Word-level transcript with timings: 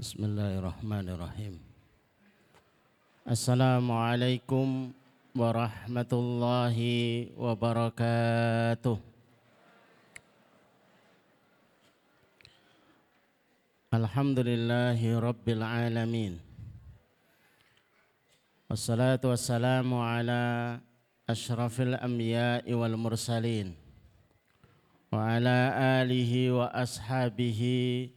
Bismillahirrahmanirrahim. 0.00 1.60
Assalamualaikum 3.28 4.96
warahmatullahi 5.36 7.28
wabarakatuh. 7.36 8.96
Alhamdulillahi 13.92 15.20
rabbil 15.20 15.60
alamin. 15.60 16.40
Wassalatu 18.72 19.36
wassalamu 19.36 20.00
ala 20.00 20.80
ashrafil 21.28 22.00
anbiya'i 22.00 22.72
wal 22.72 22.96
mursalin 22.96 23.76
wa 25.12 25.28
ala 25.28 25.76
alihi 26.00 26.48
wa 26.56 26.72
ashabihi 26.72 28.16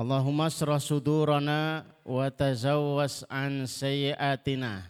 Allahumma 0.00 0.48
asrah 0.48 0.80
sudurana 0.80 1.84
wa 2.08 2.24
tazawwas 2.32 3.20
an 3.28 3.68
sayyiatina 3.68 4.88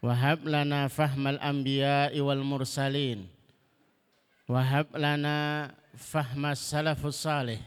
Wahab 0.00 0.48
lana 0.48 0.88
fahmal 0.88 1.36
anbiya'i 1.36 2.16
wal 2.24 2.40
mursalin. 2.40 3.28
Wahab 4.48 4.88
lana 4.96 5.68
fahmas 5.92 6.64
salafus 6.64 7.20
salih. 7.20 7.60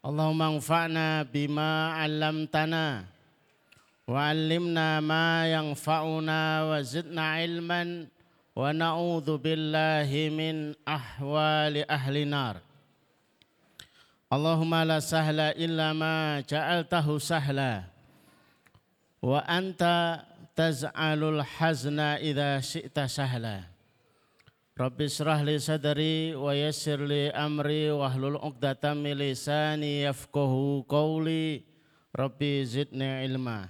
Allahumma 0.00 0.56
anfa'na 0.56 1.28
bima 1.28 2.00
'allamtana 2.00 3.04
wa 4.08 4.16
'allimna 4.16 5.04
ma 5.04 5.44
yanfa'una 5.44 6.72
wa 6.72 6.80
zidna 6.80 7.36
ilman 7.44 8.08
wa 8.56 8.72
na'udzu 8.72 9.36
billahi 9.36 10.32
min 10.32 10.72
ahwali 10.88 11.84
ahli 11.84 12.24
nar 12.24 12.71
Allahumma 14.32 14.80
la 14.88 14.96
sahla 14.96 15.52
illa 15.60 15.92
ma 15.92 16.40
ja'altahu 16.40 17.20
sahla. 17.20 17.84
Wa 19.20 19.44
anta 19.44 20.24
taz'alul 20.56 21.44
hazna 21.44 22.16
idza 22.16 22.64
syi'ta 22.64 23.12
sahla. 23.12 23.68
Rabbi 24.72 25.04
israh 25.04 25.36
li 25.44 25.60
sadri 25.60 26.32
wa 26.32 26.56
yassir 26.56 27.04
li 27.04 27.28
amri 27.28 27.92
wa 27.92 28.08
hlul 28.08 28.40
'uqdatam 28.40 29.04
min 29.04 29.20
lisani 29.20 30.08
yafqahu 30.08 30.88
qawli. 30.88 31.60
Rabbi 32.16 32.64
zidni 32.64 33.28
ilma. 33.28 33.68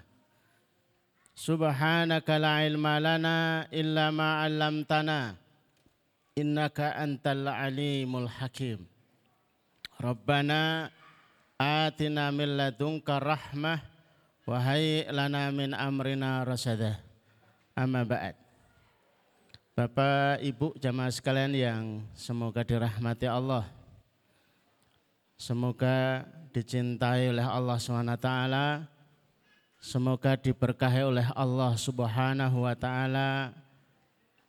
Subhanaka 1.35 2.39
la 2.39 2.63
ilma 2.63 3.03
lana 3.03 3.67
illa 3.75 4.15
ma 4.15 4.47
'allamtana. 4.47 5.35
Innaka 6.39 6.95
antal 7.03 7.51
alimul 7.51 8.31
hakim 8.31 8.92
Rabbana 10.03 10.91
atina 11.63 12.35
min 12.35 12.59
ladunka 12.59 13.23
rahmah 13.23 13.79
wa 14.51 14.59
lana 15.15 15.55
min 15.55 15.71
amrina 15.79 16.43
rasada. 16.43 16.99
Amma 17.79 18.03
ba'd. 18.03 18.35
Bapak, 19.79 20.43
Ibu, 20.43 20.75
jamaah 20.83 21.07
sekalian 21.07 21.55
yang 21.55 21.85
semoga 22.19 22.67
dirahmati 22.67 23.31
Allah. 23.31 23.71
Semoga 25.39 26.27
dicintai 26.51 27.31
oleh 27.31 27.47
Allah 27.47 27.79
SWT. 27.79 28.29
Semoga 29.79 30.35
diberkahi 30.35 31.03
oleh 31.07 31.27
Allah 31.39 31.79
Subhanahu 31.79 32.67
wa 32.67 32.75
taala 32.75 33.55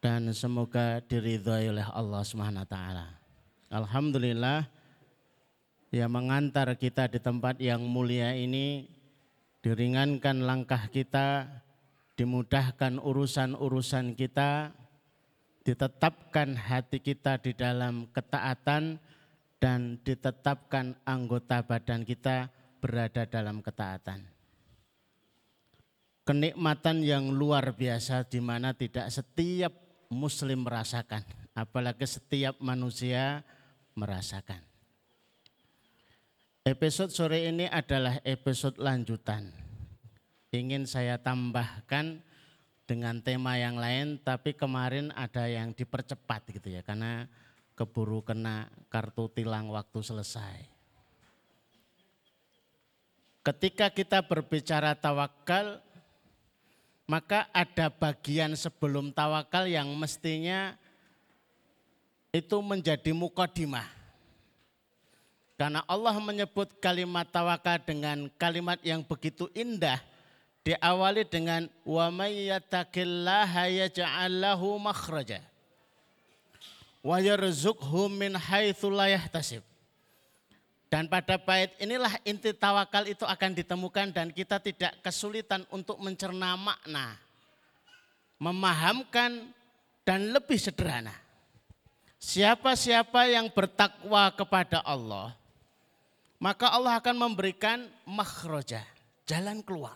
dan 0.02 0.34
semoga 0.34 0.98
diridhai 1.06 1.70
oleh 1.70 1.86
Allah 1.94 2.22
Subhanahu 2.26 2.66
wa 2.66 2.70
taala. 2.70 3.06
Alhamdulillah 3.70 4.83
yang 5.94 6.10
mengantar 6.10 6.74
kita 6.74 7.06
di 7.06 7.22
tempat 7.22 7.62
yang 7.62 7.86
mulia 7.86 8.34
ini, 8.34 8.90
diringankan 9.62 10.42
langkah 10.42 10.90
kita, 10.90 11.46
dimudahkan 12.18 12.98
urusan-urusan 12.98 14.18
kita, 14.18 14.74
ditetapkan 15.62 16.58
hati 16.58 16.98
kita 16.98 17.38
di 17.38 17.54
dalam 17.54 18.10
ketaatan, 18.10 18.98
dan 19.62 20.02
ditetapkan 20.02 20.98
anggota 21.06 21.62
badan 21.62 22.02
kita 22.02 22.50
berada 22.82 23.30
dalam 23.30 23.62
ketaatan. 23.62 24.26
Kenikmatan 26.26 27.06
yang 27.06 27.30
luar 27.30 27.70
biasa 27.70 28.26
di 28.26 28.42
mana 28.42 28.74
tidak 28.74 29.14
setiap 29.14 29.72
muslim 30.10 30.66
merasakan, 30.66 31.22
apalagi 31.54 32.10
setiap 32.10 32.58
manusia 32.58 33.46
merasakan. 33.94 34.73
Episode 36.64 37.12
sore 37.12 37.44
ini 37.44 37.68
adalah 37.68 38.24
episode 38.24 38.80
lanjutan. 38.80 39.52
Ingin 40.48 40.88
saya 40.88 41.20
tambahkan 41.20 42.24
dengan 42.88 43.20
tema 43.20 43.60
yang 43.60 43.76
lain, 43.76 44.16
tapi 44.24 44.56
kemarin 44.56 45.12
ada 45.12 45.44
yang 45.52 45.76
dipercepat 45.76 46.56
gitu 46.56 46.72
ya, 46.72 46.80
karena 46.80 47.28
keburu 47.76 48.24
kena 48.24 48.72
kartu 48.88 49.28
tilang 49.36 49.76
waktu 49.76 50.00
selesai. 50.00 50.64
Ketika 53.44 53.92
kita 53.92 54.24
berbicara 54.24 54.96
tawakal, 54.96 55.84
maka 57.04 57.52
ada 57.52 57.92
bagian 57.92 58.56
sebelum 58.56 59.12
tawakal 59.12 59.68
yang 59.68 59.92
mestinya 60.00 60.80
itu 62.32 62.56
menjadi 62.64 63.12
mukodimah 63.12 64.03
karena 65.54 65.86
Allah 65.86 66.18
menyebut 66.18 66.70
kalimat 66.82 67.30
tawakal 67.30 67.78
dengan 67.86 68.26
kalimat 68.42 68.82
yang 68.82 69.06
begitu 69.06 69.48
indah. 69.54 70.02
Diawali 70.64 71.28
dengan 71.28 71.68
wa 71.84 72.08
may 72.08 72.48
yattaqillaha 72.48 73.68
yaj'al 73.68 74.32
lahu 74.32 74.80
makhraja 74.80 75.44
wa 77.04 77.20
yarzuqhu 77.20 78.08
min 78.08 78.40
haitsu 78.40 78.88
la 78.88 79.12
yahtasib. 79.12 79.62
Dan 80.88 81.12
pada 81.12 81.36
bait 81.36 81.74
inilah 81.82 82.16
inti 82.24 82.56
tawakal 82.56 83.04
itu 83.10 83.28
akan 83.28 83.52
ditemukan 83.52 84.14
dan 84.14 84.32
kita 84.32 84.62
tidak 84.64 84.94
kesulitan 85.04 85.68
untuk 85.74 86.00
mencerna 86.00 86.56
makna. 86.56 87.20
Memahamkan 88.40 89.52
dan 90.08 90.32
lebih 90.32 90.56
sederhana. 90.56 91.12
Siapa-siapa 92.24 93.26
yang 93.28 93.52
bertakwa 93.52 94.32
kepada 94.32 94.80
Allah, 94.86 95.36
maka 96.44 96.76
Allah 96.76 97.00
akan 97.00 97.16
memberikan 97.16 97.88
makhroja, 98.04 98.84
jalan 99.24 99.64
keluar. 99.64 99.96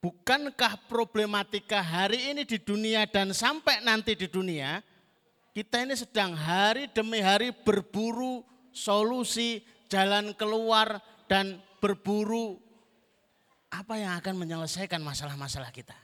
Bukankah 0.00 0.88
problematika 0.88 1.84
hari 1.84 2.32
ini 2.32 2.48
di 2.48 2.56
dunia 2.56 3.04
dan 3.04 3.36
sampai 3.36 3.84
nanti 3.84 4.16
di 4.16 4.24
dunia, 4.32 4.80
kita 5.52 5.84
ini 5.84 5.92
sedang 5.92 6.32
hari 6.32 6.88
demi 6.88 7.20
hari 7.20 7.52
berburu 7.52 8.40
solusi, 8.72 9.60
jalan 9.92 10.32
keluar 10.40 11.04
dan 11.28 11.60
berburu 11.76 12.56
apa 13.68 14.00
yang 14.00 14.16
akan 14.24 14.40
menyelesaikan 14.40 15.04
masalah-masalah 15.04 15.68
kita. 15.68 15.94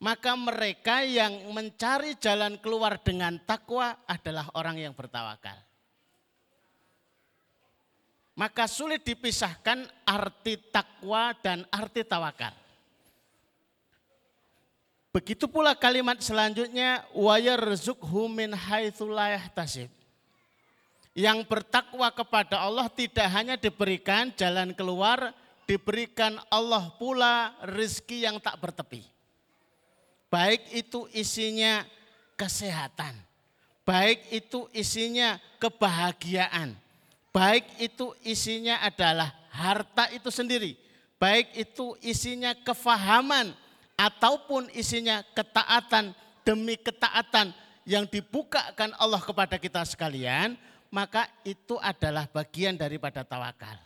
Maka 0.00 0.32
mereka 0.32 1.04
yang 1.04 1.52
mencari 1.52 2.16
jalan 2.16 2.56
keluar 2.56 3.04
dengan 3.04 3.36
takwa 3.44 4.00
adalah 4.08 4.48
orang 4.56 4.80
yang 4.80 4.96
bertawakal 4.96 5.56
maka 8.36 8.68
sulit 8.68 9.00
dipisahkan 9.00 9.88
arti 10.04 10.60
takwa 10.68 11.32
dan 11.40 11.64
arti 11.72 12.04
tawakal. 12.04 12.52
Begitu 15.16 15.48
pula 15.48 15.72
kalimat 15.72 16.20
selanjutnya 16.20 17.08
min. 18.28 18.52
Yang 21.16 21.38
bertakwa 21.48 22.12
kepada 22.12 22.60
Allah 22.60 22.92
tidak 22.92 23.24
hanya 23.32 23.56
diberikan 23.56 24.28
jalan 24.36 24.76
keluar, 24.76 25.32
diberikan 25.64 26.36
Allah 26.52 26.92
pula 27.00 27.56
rezeki 27.64 28.28
yang 28.28 28.36
tak 28.36 28.60
bertepi. 28.60 29.00
Baik 30.28 30.60
itu 30.76 31.08
isinya 31.16 31.88
kesehatan, 32.36 33.16
baik 33.88 34.28
itu 34.28 34.68
isinya 34.76 35.40
kebahagiaan, 35.56 36.76
Baik 37.36 37.68
itu 37.76 38.16
isinya 38.24 38.80
adalah 38.80 39.28
harta 39.52 40.08
itu 40.16 40.32
sendiri 40.32 40.86
baik 41.16 41.56
itu 41.56 41.96
isinya 42.04 42.52
kefahaman 42.52 43.52
ataupun 43.96 44.68
isinya 44.76 45.24
ketaatan 45.32 46.12
demi 46.44 46.76
ketaatan 46.76 47.52
yang 47.88 48.04
dibukakan 48.04 48.92
Allah 49.00 49.22
kepada 49.22 49.56
kita 49.56 49.82
sekalian, 49.86 50.58
maka 50.92 51.30
itu 51.46 51.80
adalah 51.80 52.28
bagian 52.28 52.76
daripada 52.76 53.24
tawakal. 53.24 53.78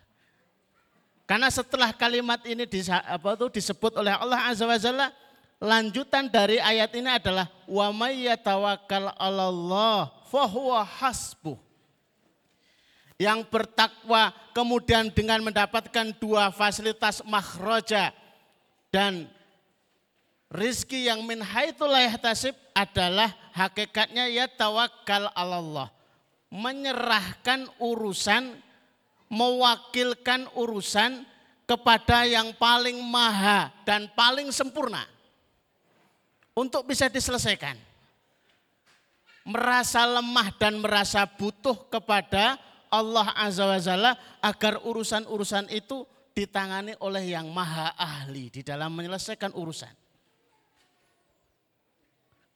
Karena 1.29 1.47
setelah 1.47 1.95
kalimat 1.95 2.43
ini 2.43 2.67
disebut 2.67 3.93
oleh 3.95 4.11
Allah 4.19 4.51
Azza 4.51 4.67
wa 4.67 4.81
Jalla, 4.81 5.15
lanjutan 5.63 6.27
dari 6.27 6.59
ayat 6.59 6.91
ini 6.97 7.07
adalah 7.07 7.47
wa 7.71 7.87
may 7.95 8.27
yatawakkal 8.27 9.15
'alallah 9.15 10.11
fahuwa 10.27 10.83
hasbuh. 10.83 11.70
Yang 13.21 13.53
bertakwa 13.53 14.33
kemudian 14.57 15.13
dengan 15.13 15.45
mendapatkan 15.45 16.17
dua 16.17 16.49
fasilitas 16.49 17.21
makhraja 17.29 18.17
dan 18.89 19.29
rizki 20.49 21.05
yang 21.05 21.21
min 21.29 21.45
haitsul 21.45 21.93
adalah 22.73 23.29
hakikatnya 23.53 24.25
ya 24.33 24.49
tawakal 24.49 25.29
Allah. 25.37 25.93
Menyerahkan 26.49 27.69
urusan 27.77 28.57
mewakilkan 29.31 30.51
urusan 30.59 31.23
kepada 31.65 32.27
yang 32.27 32.51
paling 32.59 32.99
maha 32.99 33.71
dan 33.87 34.11
paling 34.19 34.51
sempurna 34.51 35.07
untuk 36.51 36.83
bisa 36.91 37.07
diselesaikan. 37.07 37.79
Merasa 39.47 40.03
lemah 40.05 40.51
dan 40.59 40.83
merasa 40.83 41.25
butuh 41.25 41.79
kepada 41.89 42.59
Allah 42.91 43.33
Azza 43.39 43.65
wa 43.65 43.79
Jalla 43.79 44.13
agar 44.43 44.83
urusan-urusan 44.83 45.71
itu 45.71 46.03
ditangani 46.35 46.99
oleh 46.99 47.31
yang 47.31 47.47
maha 47.51 47.95
ahli 47.95 48.51
di 48.51 48.61
dalam 48.67 48.91
menyelesaikan 48.93 49.55
urusan. 49.55 49.95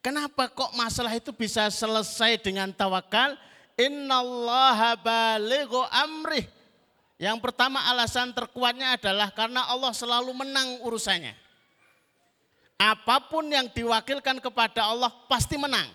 Kenapa 0.04 0.52
kok 0.52 0.76
masalah 0.76 1.16
itu 1.16 1.32
bisa 1.32 1.70
selesai 1.72 2.36
dengan 2.42 2.68
tawakal? 2.74 3.38
Innallaha 3.74 4.94
balighu 5.00 5.80
amrih 5.88 6.44
yang 7.24 7.38
pertama 7.38 7.78
alasan 7.86 8.34
terkuatnya 8.34 8.98
adalah 8.98 9.30
karena 9.30 9.70
Allah 9.70 9.94
selalu 9.94 10.34
menang 10.34 10.82
urusannya. 10.82 11.34
Apa 12.74 13.30
pun 13.30 13.46
yang 13.46 13.70
diwakilkan 13.70 14.42
kepada 14.42 14.90
Allah 14.90 15.14
pasti 15.30 15.54
menang. 15.54 15.86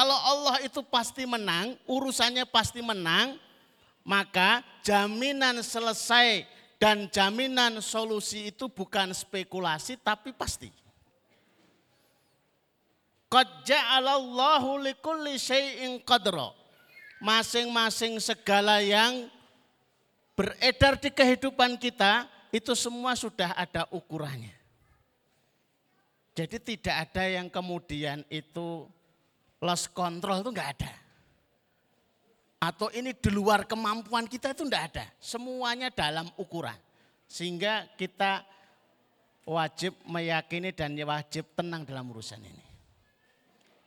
Kalau 0.00 0.16
Allah 0.16 0.64
itu 0.64 0.80
pasti 0.80 1.28
menang, 1.28 1.76
urusannya 1.84 2.48
pasti 2.48 2.80
menang, 2.80 3.36
maka 4.00 4.64
jaminan 4.80 5.60
selesai 5.60 6.48
dan 6.80 7.04
jaminan 7.12 7.84
solusi 7.84 8.48
itu 8.48 8.64
bukan 8.72 9.12
spekulasi 9.12 10.00
tapi 10.00 10.32
pasti. 10.32 10.72
Qad 13.28 13.44
ja'alallahu 13.68 14.80
likulli 14.88 15.36
syai'in 15.36 16.00
qadra 16.00 16.48
masing-masing 17.20 18.16
segala 18.24 18.80
yang 18.80 19.28
beredar 20.32 20.96
di 20.96 21.12
kehidupan 21.12 21.76
kita 21.76 22.24
itu 22.48 22.72
semua 22.72 23.12
sudah 23.12 23.52
ada 23.52 23.84
ukurannya. 23.92 24.56
Jadi 26.32 26.56
tidak 26.56 26.96
ada 27.04 27.28
yang 27.28 27.52
kemudian 27.52 28.24
itu 28.32 28.88
lost 29.60 29.92
control 29.92 30.40
itu 30.40 30.50
enggak 30.50 30.70
ada. 30.80 30.92
Atau 32.60 32.92
ini 32.92 33.16
di 33.16 33.30
luar 33.32 33.64
kemampuan 33.64 34.28
kita 34.28 34.52
itu 34.52 34.64
enggak 34.64 34.84
ada. 34.92 35.04
Semuanya 35.20 35.88
dalam 35.88 36.28
ukuran. 36.36 36.76
Sehingga 37.30 37.88
kita 37.96 38.44
wajib 39.48 39.96
meyakini 40.04 40.74
dan 40.74 40.92
wajib 41.06 41.46
tenang 41.56 41.88
dalam 41.88 42.08
urusan 42.12 42.40
ini. 42.42 42.64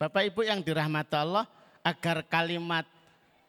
Bapak 0.02 0.26
Ibu 0.34 0.42
yang 0.44 0.60
dirahmati 0.66 1.16
Allah, 1.16 1.46
agar 1.86 2.26
kalimat 2.26 2.88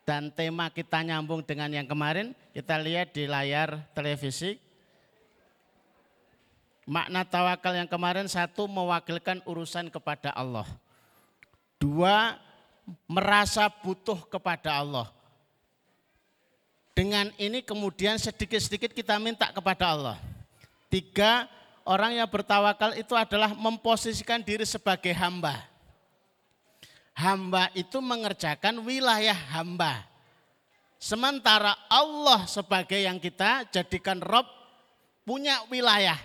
dan 0.05 0.29
tema 0.29 0.69
kita 0.69 1.00
nyambung 1.00 1.41
dengan 1.41 1.73
yang 1.73 1.88
kemarin, 1.88 2.37
kita 2.53 2.76
lihat 2.76 3.17
di 3.17 3.25
layar 3.25 3.81
televisi. 3.97 4.61
Makna 6.85 7.25
tawakal 7.25 7.73
yang 7.73 7.88
kemarin 7.88 8.29
satu 8.29 8.69
mewakilkan 8.69 9.41
urusan 9.49 9.88
kepada 9.88 10.37
Allah. 10.37 10.69
Dua 11.85 12.41
merasa 13.05 13.69
butuh 13.69 14.25
kepada 14.25 14.81
Allah. 14.81 15.13
Dengan 16.97 17.29
ini 17.37 17.61
kemudian 17.61 18.17
sedikit-sedikit 18.17 18.97
kita 18.97 19.21
minta 19.21 19.53
kepada 19.53 19.93
Allah. 19.93 20.17
Tiga, 20.89 21.45
orang 21.85 22.17
yang 22.17 22.29
bertawakal 22.31 22.97
itu 22.97 23.13
adalah 23.13 23.53
memposisikan 23.53 24.41
diri 24.41 24.65
sebagai 24.65 25.13
hamba 25.13 25.75
hamba 27.15 27.71
itu 27.73 28.03
mengerjakan 28.03 28.83
wilayah 28.83 29.39
hamba. 29.55 30.03
Sementara 30.99 31.79
Allah 31.87 32.45
sebagai 32.51 32.99
yang 32.99 33.23
kita 33.23 33.71
jadikan 33.71 34.19
Rob 34.19 34.45
punya 35.23 35.63
wilayah. 35.71 36.19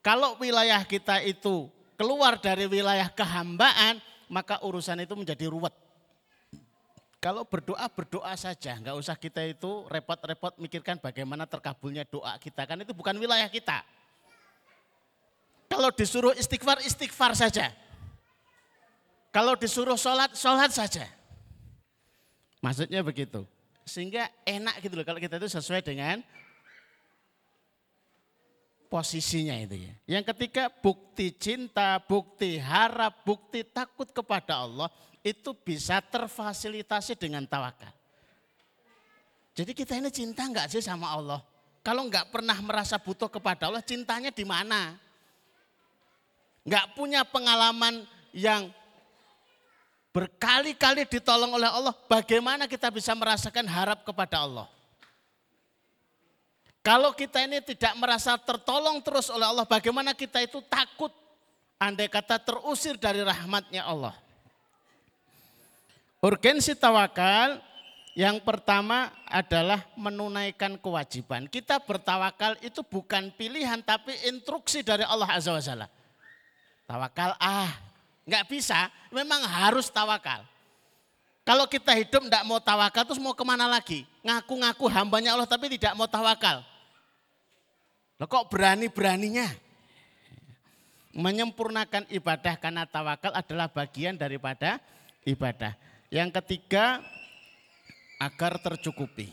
Kalau 0.00 0.40
wilayah 0.40 0.80
kita 0.86 1.20
itu 1.22 1.68
keluar 1.98 2.40
dari 2.40 2.64
wilayah 2.64 3.10
kehambaan, 3.12 4.00
maka 4.28 4.60
urusan 4.62 5.02
itu 5.02 5.16
menjadi 5.16 5.48
ruwet. 5.48 5.74
Kalau 7.18 7.42
berdoa, 7.42 7.82
berdoa 7.90 8.30
saja. 8.38 8.78
Enggak 8.78 8.94
usah 8.94 9.18
kita 9.18 9.42
itu 9.42 9.84
repot-repot 9.90 10.54
mikirkan 10.62 11.02
bagaimana 11.02 11.50
terkabulnya 11.50 12.06
doa 12.06 12.38
kita. 12.38 12.62
Kan 12.62 12.86
itu 12.86 12.94
bukan 12.94 13.18
wilayah 13.18 13.50
kita. 13.50 13.82
Kalau 15.66 15.90
disuruh 15.90 16.32
istighfar, 16.38 16.78
istighfar 16.86 17.34
saja. 17.34 17.74
Kalau 19.34 19.58
disuruh 19.58 19.98
sholat, 19.98 20.32
sholat 20.32 20.70
saja. 20.72 21.04
Maksudnya 22.62 23.02
begitu. 23.02 23.44
Sehingga 23.84 24.30
enak 24.46 24.78
gitu 24.80 24.94
loh 24.96 25.04
kalau 25.04 25.20
kita 25.20 25.36
itu 25.42 25.50
sesuai 25.50 25.82
dengan 25.82 26.22
posisinya 28.88 29.54
itu 29.60 29.84
ya. 29.84 29.94
Yang 30.18 30.34
ketiga 30.34 30.72
bukti 30.72 31.30
cinta, 31.36 32.00
bukti 32.00 32.56
harap, 32.56 33.22
bukti 33.22 33.62
takut 33.62 34.08
kepada 34.08 34.64
Allah 34.64 34.88
itu 35.20 35.52
bisa 35.52 36.00
terfasilitasi 36.00 37.14
dengan 37.14 37.44
tawakal. 37.44 37.92
Jadi 39.52 39.72
kita 39.76 39.98
ini 39.98 40.08
cinta 40.08 40.48
enggak 40.48 40.72
sih 40.72 40.80
sama 40.80 41.12
Allah? 41.12 41.40
Kalau 41.84 42.08
enggak 42.08 42.32
pernah 42.32 42.56
merasa 42.64 42.96
butuh 42.96 43.28
kepada 43.28 43.68
Allah, 43.68 43.84
cintanya 43.84 44.32
di 44.32 44.44
mana? 44.46 44.96
Enggak 46.64 46.96
punya 46.96 47.22
pengalaman 47.28 48.06
yang 48.32 48.70
berkali-kali 50.14 51.04
ditolong 51.06 51.52
oleh 51.54 51.68
Allah, 51.68 51.94
bagaimana 52.08 52.64
kita 52.64 52.88
bisa 52.88 53.12
merasakan 53.12 53.66
harap 53.68 54.02
kepada 54.06 54.42
Allah? 54.42 54.77
Kalau 56.88 57.12
kita 57.12 57.44
ini 57.44 57.60
tidak 57.60 57.92
merasa 58.00 58.32
tertolong 58.40 59.04
terus 59.04 59.28
oleh 59.28 59.44
Allah, 59.44 59.68
bagaimana 59.68 60.16
kita 60.16 60.40
itu 60.40 60.64
takut 60.72 61.12
andai 61.76 62.08
kata 62.08 62.40
terusir 62.40 62.96
dari 62.96 63.20
rahmatnya 63.20 63.84
Allah? 63.84 64.16
Urgensi 66.24 66.72
tawakal 66.72 67.60
yang 68.16 68.40
pertama 68.40 69.12
adalah 69.28 69.84
menunaikan 70.00 70.80
kewajiban. 70.80 71.44
Kita 71.52 71.76
bertawakal 71.76 72.56
itu 72.64 72.80
bukan 72.80 73.36
pilihan 73.36 73.84
tapi 73.84 74.16
instruksi 74.24 74.80
dari 74.80 75.04
Allah 75.04 75.28
Azza 75.28 75.52
wa 75.52 75.60
Jalla. 75.60 75.92
Tawakal 76.88 77.36
ah, 77.36 77.68
Enggak 78.24 78.48
bisa, 78.48 78.88
memang 79.12 79.44
harus 79.44 79.92
tawakal. 79.92 80.40
Kalau 81.44 81.68
kita 81.68 81.92
hidup 82.00 82.24
enggak 82.24 82.48
mau 82.48 82.64
tawakal 82.64 83.04
terus 83.04 83.20
mau 83.20 83.36
ke 83.36 83.44
mana 83.44 83.68
lagi? 83.68 84.08
Ngaku-ngaku 84.24 84.88
hambanya 84.88 85.36
Allah 85.36 85.44
tapi 85.44 85.68
tidak 85.68 85.92
mau 85.92 86.08
tawakal. 86.08 86.77
Loh 88.18 88.26
kok 88.26 88.50
berani-beraninya? 88.50 89.46
Menyempurnakan 91.14 92.10
ibadah 92.10 92.58
karena 92.58 92.82
tawakal 92.86 93.30
adalah 93.30 93.70
bagian 93.70 94.18
daripada 94.18 94.82
ibadah. 95.22 95.78
Yang 96.10 96.42
ketiga, 96.42 97.02
agar 98.18 98.58
tercukupi. 98.58 99.30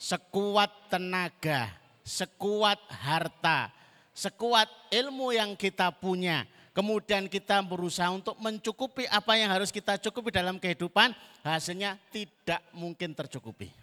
Sekuat 0.00 0.88
tenaga, 0.88 1.76
sekuat 2.00 2.80
harta, 2.88 3.68
sekuat 4.16 4.68
ilmu 4.88 5.36
yang 5.36 5.52
kita 5.60 5.92
punya, 5.92 6.48
kemudian 6.72 7.28
kita 7.28 7.60
berusaha 7.60 8.08
untuk 8.08 8.40
mencukupi 8.40 9.04
apa 9.12 9.36
yang 9.36 9.52
harus 9.52 9.68
kita 9.68 10.00
cukupi 10.00 10.32
dalam 10.32 10.56
kehidupan, 10.56 11.12
hasilnya 11.44 12.00
tidak 12.08 12.64
mungkin 12.72 13.12
tercukupi. 13.12 13.79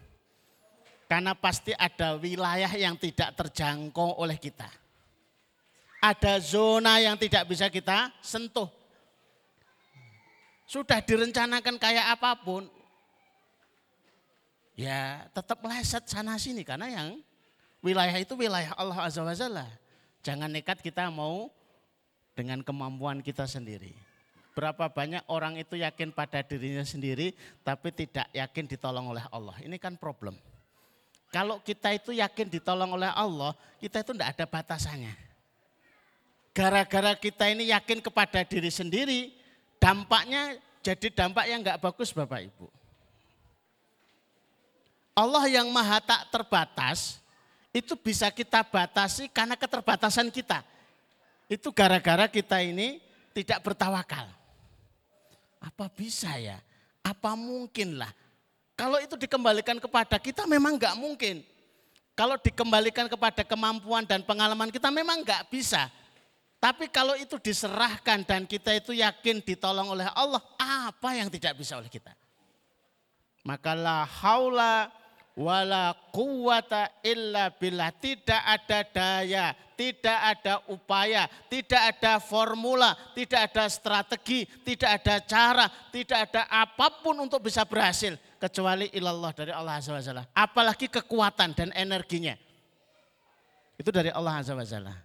Karena 1.08 1.32
pasti 1.32 1.72
ada 1.72 2.20
wilayah 2.20 2.68
yang 2.76 3.00
tidak 3.00 3.32
terjangkau 3.40 4.20
oleh 4.20 4.36
kita. 4.36 4.68
Ada 6.04 6.38
zona 6.44 7.00
yang 7.00 7.16
tidak 7.16 7.48
bisa 7.48 7.72
kita 7.72 8.12
sentuh. 8.20 8.68
Sudah 10.68 11.00
direncanakan 11.00 11.80
kayak 11.80 12.20
apa 12.20 12.36
pun, 12.44 12.68
ya 14.76 15.24
tetap 15.32 15.64
meleset 15.64 16.04
sana 16.12 16.36
sini 16.36 16.68
karena 16.68 16.92
yang 16.92 17.24
wilayah 17.80 18.20
itu 18.20 18.36
wilayah 18.36 18.76
Allah 18.76 19.08
Azza 19.08 19.24
wa 19.24 19.32
Jalla. 19.32 19.68
Jangan 20.28 20.52
nekat 20.52 20.84
kita 20.84 21.08
mau 21.08 21.48
dengan 22.36 22.60
kemampuan 22.68 23.24
kita 23.24 23.48
sendiri. 23.48 23.96
Berapa 24.52 24.92
banyak 24.92 25.24
orang 25.32 25.56
itu 25.56 25.80
yakin 25.80 26.12
pada 26.12 26.44
dirinya 26.44 26.84
sendiri 26.84 27.32
tapi 27.64 27.96
tidak 27.96 28.28
yakin 28.36 28.68
ditolong 28.68 29.16
oleh 29.16 29.24
Allah. 29.32 29.56
Ini 29.64 29.80
kan 29.80 29.96
problem. 29.96 30.36
Kalau 31.28 31.60
kita 31.60 31.92
itu 31.92 32.16
yakin 32.16 32.48
ditolong 32.48 32.96
oleh 32.96 33.12
Allah, 33.12 33.52
kita 33.84 34.00
itu 34.00 34.16
tidak 34.16 34.32
ada 34.36 34.46
batasannya. 34.48 35.14
Gara-gara 36.56 37.14
kita 37.20 37.52
ini 37.52 37.70
yakin 37.70 38.00
kepada 38.00 38.42
diri 38.48 38.72
sendiri, 38.72 39.36
dampaknya 39.78 40.58
jadi 40.82 41.12
dampak 41.12 41.46
yang 41.46 41.60
nggak 41.62 41.84
bagus 41.84 42.16
Bapak 42.16 42.48
Ibu. 42.48 42.66
Allah 45.18 45.46
yang 45.52 45.68
maha 45.68 46.00
tak 46.00 46.32
terbatas, 46.32 47.20
itu 47.76 47.94
bisa 48.00 48.32
kita 48.32 48.64
batasi 48.64 49.28
karena 49.28 49.60
keterbatasan 49.60 50.32
kita. 50.32 50.64
Itu 51.52 51.76
gara-gara 51.76 52.26
kita 52.32 52.64
ini 52.64 53.04
tidak 53.36 53.62
bertawakal. 53.62 54.32
Apa 55.60 55.92
bisa 55.92 56.32
ya? 56.40 56.58
Apa 57.04 57.36
mungkin 57.36 58.00
lah 58.00 58.12
kalau 58.78 59.02
itu 59.02 59.18
dikembalikan 59.18 59.82
kepada 59.82 60.22
kita 60.22 60.46
memang 60.46 60.78
nggak 60.78 60.94
mungkin. 61.02 61.42
Kalau 62.14 62.38
dikembalikan 62.38 63.10
kepada 63.10 63.42
kemampuan 63.42 64.06
dan 64.06 64.22
pengalaman 64.22 64.70
kita 64.70 64.94
memang 64.94 65.26
nggak 65.26 65.50
bisa. 65.50 65.90
Tapi 66.62 66.86
kalau 66.90 67.18
itu 67.18 67.42
diserahkan 67.42 68.22
dan 68.22 68.46
kita 68.46 68.78
itu 68.78 68.94
yakin 68.94 69.42
ditolong 69.42 69.98
oleh 69.98 70.06
Allah, 70.14 70.42
apa 70.62 71.18
yang 71.18 71.30
tidak 71.30 71.58
bisa 71.58 71.78
oleh 71.78 71.90
kita? 71.90 72.14
Maka 73.46 73.74
la 73.74 74.06
haula 74.06 74.94
wala 75.38 75.98
quwata 76.14 77.02
illa 77.02 77.50
billah. 77.54 77.90
Tidak 77.94 78.42
ada 78.46 78.80
daya, 78.86 79.46
tidak 79.74 80.20
ada 80.38 80.54
upaya, 80.70 81.26
tidak 81.50 81.82
ada 81.98 82.22
formula, 82.22 82.94
tidak 83.18 83.54
ada 83.54 83.70
strategi, 83.70 84.46
tidak 84.66 85.02
ada 85.02 85.16
cara, 85.26 85.66
tidak 85.90 86.30
ada 86.30 86.46
apa 86.50 87.02
pun 87.02 87.18
untuk 87.22 87.42
bisa 87.46 87.66
berhasil 87.66 88.18
kecuali 88.38 88.90
ilallah 88.94 89.34
dari 89.34 89.52
Allah 89.52 89.82
Azza 89.82 89.92
wa 89.94 90.02
Jalla. 90.02 90.24
Apalagi 90.32 90.88
kekuatan 90.88 91.58
dan 91.58 91.70
energinya. 91.74 92.38
Itu 93.78 93.90
dari 93.94 94.10
Allah 94.14 94.42
Azza 94.42 94.54
wa 94.54 94.66
Jalla. 94.66 94.96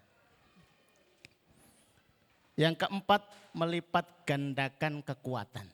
Yang 2.56 2.84
keempat, 2.84 3.22
melipat 3.56 4.06
gandakan 4.28 5.00
kekuatan. 5.00 5.66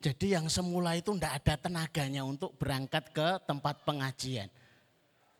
Jadi 0.00 0.32
yang 0.32 0.48
semula 0.48 0.96
itu 0.96 1.12
tidak 1.12 1.44
ada 1.44 1.54
tenaganya 1.60 2.24
untuk 2.24 2.56
berangkat 2.56 3.12
ke 3.12 3.28
tempat 3.44 3.84
pengajian. 3.84 4.48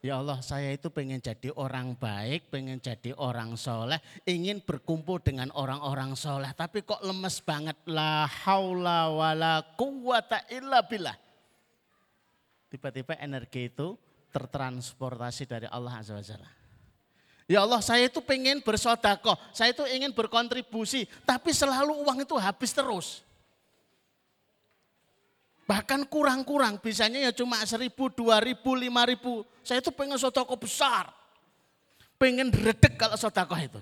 Ya 0.00 0.16
Allah 0.16 0.40
saya 0.40 0.72
itu 0.72 0.88
pengen 0.88 1.20
jadi 1.20 1.52
orang 1.60 1.92
baik, 1.92 2.48
pengen 2.48 2.80
jadi 2.80 3.12
orang 3.20 3.52
soleh, 3.60 4.00
ingin 4.24 4.64
berkumpul 4.64 5.20
dengan 5.20 5.52
orang-orang 5.52 6.16
soleh. 6.16 6.48
Tapi 6.56 6.80
kok 6.88 7.04
lemes 7.04 7.44
banget. 7.44 7.76
La 7.84 8.24
haula 8.24 9.12
wa 9.12 9.30
la 9.36 9.60
quwata 9.76 10.48
illa 10.48 10.80
billah. 10.88 11.12
Tiba-tiba 12.72 13.20
energi 13.20 13.68
itu 13.68 13.92
tertransportasi 14.32 15.44
dari 15.44 15.68
Allah 15.68 16.00
Azza 16.00 16.16
wa 16.16 16.24
Jalla. 16.24 16.50
Ya 17.44 17.60
Allah 17.60 17.82
saya 17.84 18.08
itu 18.08 18.22
pengen 18.24 18.62
bersodakoh, 18.64 19.36
saya 19.52 19.76
itu 19.76 19.84
ingin 19.84 20.16
berkontribusi. 20.16 21.04
Tapi 21.28 21.52
selalu 21.52 22.00
uang 22.08 22.24
itu 22.24 22.38
habis 22.40 22.72
terus. 22.72 23.20
Bahkan 25.70 26.10
kurang-kurang, 26.10 26.82
bisanya 26.82 27.22
ya 27.22 27.30
cuma 27.30 27.62
seribu, 27.62 28.10
dua 28.10 28.42
ribu, 28.42 28.74
lima 28.74 29.06
ribu. 29.06 29.46
Saya 29.62 29.78
itu 29.78 29.94
pengen 29.94 30.18
sotoko 30.18 30.58
besar. 30.58 31.06
Pengen 32.18 32.50
redek 32.50 32.98
kalau 32.98 33.14
sotoko 33.14 33.54
itu. 33.54 33.78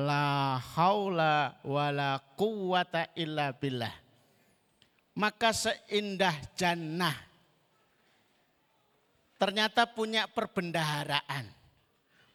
La 0.00 0.56
haula 0.56 1.52
wa 1.60 1.86
la 1.92 2.16
quwata 2.16 3.12
illa 3.12 3.52
billah. 3.52 3.92
Maka 5.20 5.52
seindah 5.52 6.48
jannah. 6.56 7.20
Ternyata 9.36 9.84
punya 9.84 10.24
perbendaharaan. 10.32 11.44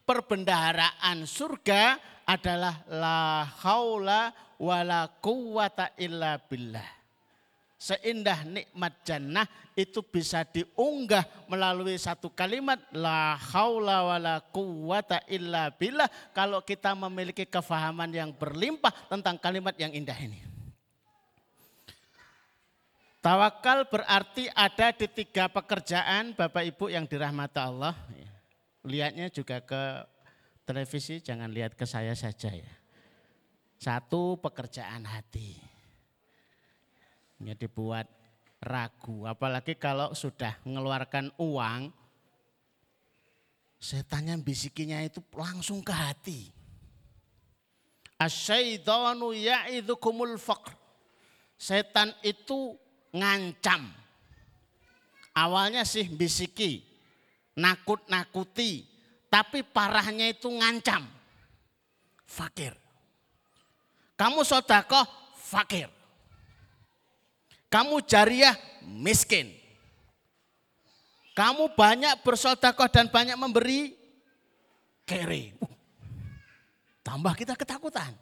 Perbendaharaan 0.06 1.26
surga 1.26 1.98
adalah 2.30 2.86
la 2.94 3.42
haula 3.66 4.30
wa 4.62 4.80
la 4.86 5.10
quwata 5.10 5.98
illa 5.98 6.38
billah 6.38 6.95
seindah 7.86 8.42
nikmat 8.50 9.06
jannah 9.06 9.46
itu 9.78 10.02
bisa 10.02 10.42
diunggah 10.42 11.22
melalui 11.46 12.02
satu 12.02 12.34
kalimat 12.34 12.82
la 12.98 13.38
haula 13.54 14.10
wala 14.10 14.36
quwata 14.50 15.22
illa 15.30 15.70
billah 15.70 16.10
kalau 16.34 16.66
kita 16.66 16.98
memiliki 16.98 17.46
kefahaman 17.46 18.10
yang 18.10 18.34
berlimpah 18.34 18.90
tentang 19.06 19.38
kalimat 19.38 19.78
yang 19.78 19.94
indah 19.94 20.18
ini. 20.18 20.42
Tawakal 23.22 23.90
berarti 23.90 24.50
ada 24.54 24.94
di 24.94 25.06
tiga 25.10 25.50
pekerjaan 25.50 26.34
Bapak 26.38 26.66
Ibu 26.66 26.94
yang 26.94 27.06
dirahmati 27.10 27.58
Allah. 27.58 27.98
Lihatnya 28.86 29.34
juga 29.34 29.62
ke 29.66 30.06
televisi, 30.62 31.22
jangan 31.22 31.50
lihat 31.50 31.74
ke 31.74 31.90
saya 31.90 32.14
saja 32.14 32.54
ya. 32.54 32.74
Satu 33.82 34.38
pekerjaan 34.38 35.10
hati 35.10 35.75
ya 37.42 37.54
dibuat 37.56 38.08
ragu. 38.64 39.28
Apalagi 39.28 39.76
kalau 39.76 40.16
sudah 40.16 40.56
mengeluarkan 40.64 41.34
uang, 41.40 41.92
setannya 43.80 44.40
bisikinya 44.40 45.02
itu 45.04 45.20
langsung 45.36 45.84
ke 45.84 45.94
hati. 45.94 46.42
Asyaitanu 48.16 49.36
ya'idhukumul 49.36 50.40
faqr. 50.40 50.72
Setan 51.56 52.12
itu 52.24 52.76
ngancam. 53.16 53.92
Awalnya 55.36 55.84
sih 55.84 56.08
bisiki, 56.08 56.84
nakut-nakuti, 57.60 58.88
tapi 59.28 59.64
parahnya 59.68 60.32
itu 60.32 60.48
ngancam. 60.48 61.04
Fakir. 62.24 62.72
Kamu 64.16 64.48
sodakoh, 64.48 65.04
fakir. 65.36 65.92
Kamu 67.76 68.00
jariah 68.08 68.56
miskin. 68.88 69.52
Kamu 71.36 71.76
banyak 71.76 72.24
bersodakoh 72.24 72.88
dan 72.88 73.12
banyak 73.12 73.36
memberi 73.36 73.92
kere. 75.04 75.52
Uh, 75.60 75.68
tambah 77.04 77.36
kita 77.36 77.60
ketakutan. 77.60 78.16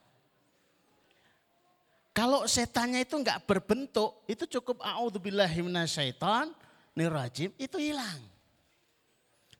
Kalau 2.17 2.49
setannya 2.49 3.05
itu 3.05 3.13
enggak 3.13 3.45
berbentuk, 3.45 4.25
itu 4.25 4.49
cukup 4.57 4.81
a'udzubillahiminasyaitan, 4.81 6.49
nirajim, 6.97 7.53
itu 7.61 7.77
hilang. 7.77 8.25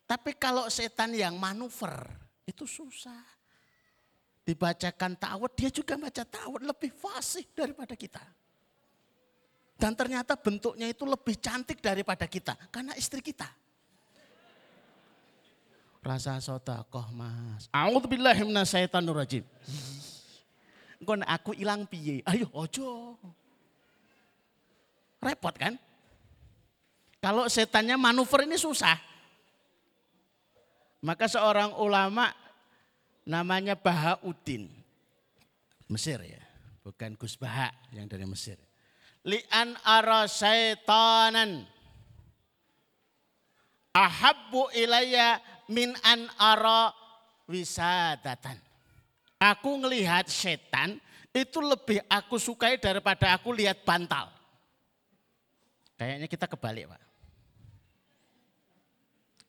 Tapi 0.10 0.34
kalau 0.34 0.74
setan 0.74 1.14
yang 1.14 1.38
manuver, 1.38 2.10
itu 2.50 2.66
susah. 2.66 3.22
Dibacakan 4.42 5.14
ta'awud, 5.22 5.54
dia 5.54 5.70
juga 5.70 6.02
baca 6.02 6.26
ta'awud 6.26 6.66
lebih 6.66 6.90
fasih 6.98 7.46
daripada 7.54 7.94
kita. 7.94 8.26
Dan 9.78 9.98
ternyata 9.98 10.38
bentuknya 10.38 10.88
itu 10.90 11.04
lebih 11.04 11.36
cantik 11.42 11.82
daripada 11.82 12.26
kita. 12.30 12.54
Karena 12.70 12.94
istri 12.96 13.20
kita. 13.20 13.50
Rasa 16.04 16.38
sodakoh 16.44 17.08
mas. 17.16 17.72
A'udzubillahiminasyaitanirrajim. 17.72 19.44
Engkau 21.00 21.16
aku 21.24 21.52
hilang 21.56 21.88
piye. 21.88 22.20
Ayo 22.28 22.52
ojo. 22.52 23.20
Repot 25.24 25.56
kan? 25.56 25.80
Kalau 27.24 27.48
setannya 27.48 27.96
manuver 27.96 28.44
ini 28.44 28.60
susah. 28.60 29.00
Maka 31.04 31.28
seorang 31.28 31.76
ulama 31.80 32.32
namanya 33.24 33.80
Bahauddin. 33.80 34.68
Mesir 35.88 36.20
ya. 36.20 36.44
Bukan 36.84 37.16
Gus 37.16 37.40
Baha 37.40 37.72
yang 37.96 38.12
dari 38.12 38.28
Mesir 38.28 38.60
li'an 39.28 39.76
ara 39.84 40.28
syaitanan 40.28 41.64
ahabbu 43.96 44.72
ilayya 44.76 45.40
min 45.72 45.96
an 46.04 46.28
ara 46.40 46.92
wisadatan. 47.48 48.60
Aku 49.40 49.76
ngelihat 49.84 50.32
setan 50.32 51.00
itu 51.36 51.60
lebih 51.60 52.00
aku 52.08 52.40
sukai 52.40 52.80
daripada 52.80 53.36
aku 53.36 53.52
lihat 53.52 53.84
bantal. 53.84 54.32
Kayaknya 56.00 56.28
kita 56.32 56.46
kebalik 56.48 56.88
Pak. 56.92 57.02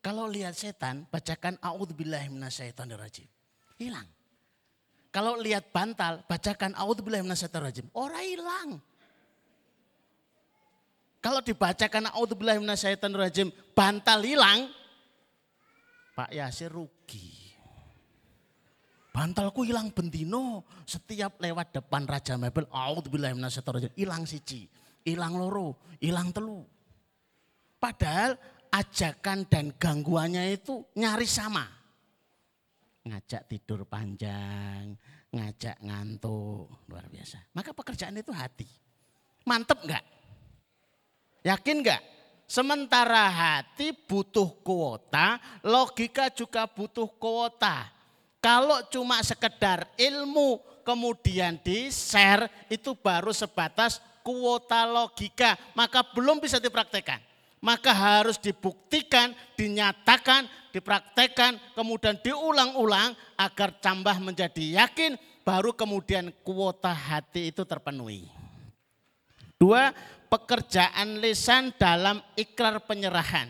Kalau 0.05 0.29
lihat 0.29 0.53
setan, 0.53 1.09
bacakan 1.09 1.57
a'udzubillahi 1.65 2.29
minasyaitonirrajim. 2.29 3.25
Hilang. 3.81 4.05
Kalau 5.15 5.39
lihat 5.39 5.71
bantal, 5.71 6.27
bacakan 6.27 6.75
A'udzubillahi 6.75 7.23
minasyaitonirrajim. 7.23 7.87
Ora 7.95 8.19
hilang. 8.19 8.83
Kalau 11.25 11.41
dibacakan 11.41 12.13
A'udzubillahi 12.13 12.61
minasyaitonirrajim, 12.61 13.49
bantal 13.73 14.21
hilang, 14.21 14.69
Pak 16.13 16.29
Yasir 16.37 16.69
rugi. 16.69 17.49
Bantalku 19.09 19.65
hilang 19.65 19.89
bendino 19.89 20.69
setiap 20.85 21.41
lewat 21.41 21.81
depan 21.81 22.05
Raja 22.05 22.37
Mebel. 22.37 22.69
A'udzubillahi 22.69 23.33
minasyaitonirrajim. 23.41 23.97
Hilang 23.97 24.29
siji, 24.29 24.69
hilang 25.01 25.41
loro, 25.41 25.81
hilang 25.97 26.29
telu. 26.29 26.61
Padahal 27.81 28.37
ajakan 28.69 29.49
dan 29.49 29.73
gangguannya 29.81 30.45
itu 30.53 30.85
nyaris 30.93 31.41
sama. 31.41 31.65
Ngajak 33.09 33.49
tidur 33.49 33.89
panjang, 33.89 34.93
ngajak 35.33 35.81
ngantuk, 35.81 36.85
luar 36.85 37.09
biasa. 37.09 37.49
Maka 37.57 37.73
pekerjaan 37.73 38.21
itu 38.21 38.29
hati. 38.29 38.69
Mantep 39.49 39.81
enggak? 39.89 40.05
Yakin 41.45 41.85
enggak? 41.85 42.03
Sementara 42.49 43.29
hati 43.29 43.93
butuh 43.93 44.49
kuota, 44.65 45.37
logika 45.61 46.33
juga 46.33 46.65
butuh 46.65 47.09
kuota. 47.21 47.89
Kalau 48.41 48.85
cuma 48.89 49.21
sekedar 49.25 49.89
ilmu 49.97 50.61
kemudian 50.85 51.57
di-share 51.61 52.49
itu 52.69 52.93
baru 52.97 53.33
sebatas 53.33 54.01
kuota 54.25 54.85
logika, 54.89 55.57
maka 55.77 56.05
belum 56.17 56.41
bisa 56.41 56.61
dipraktekkan. 56.61 57.21
Maka 57.65 57.97
harus 57.97 58.37
dibuktikan, 58.37 59.33
dinyatakan, 59.57 60.45
dipraktekkan, 60.69 61.57
kemudian 61.73 62.21
diulang-ulang 62.21 63.17
agar 63.41 63.73
tambah 63.81 64.17
menjadi 64.21 64.85
yakin, 64.85 65.17
baru 65.41 65.73
kemudian 65.73 66.29
kuota 66.45 66.93
hati 66.93 67.49
itu 67.49 67.65
terpenuhi. 67.65 68.29
Dua, 69.57 69.97
pekerjaan 70.35 71.23
lisan 71.23 71.71
dalam 71.79 72.19
ikrar 72.35 72.83
penyerahan 72.83 73.47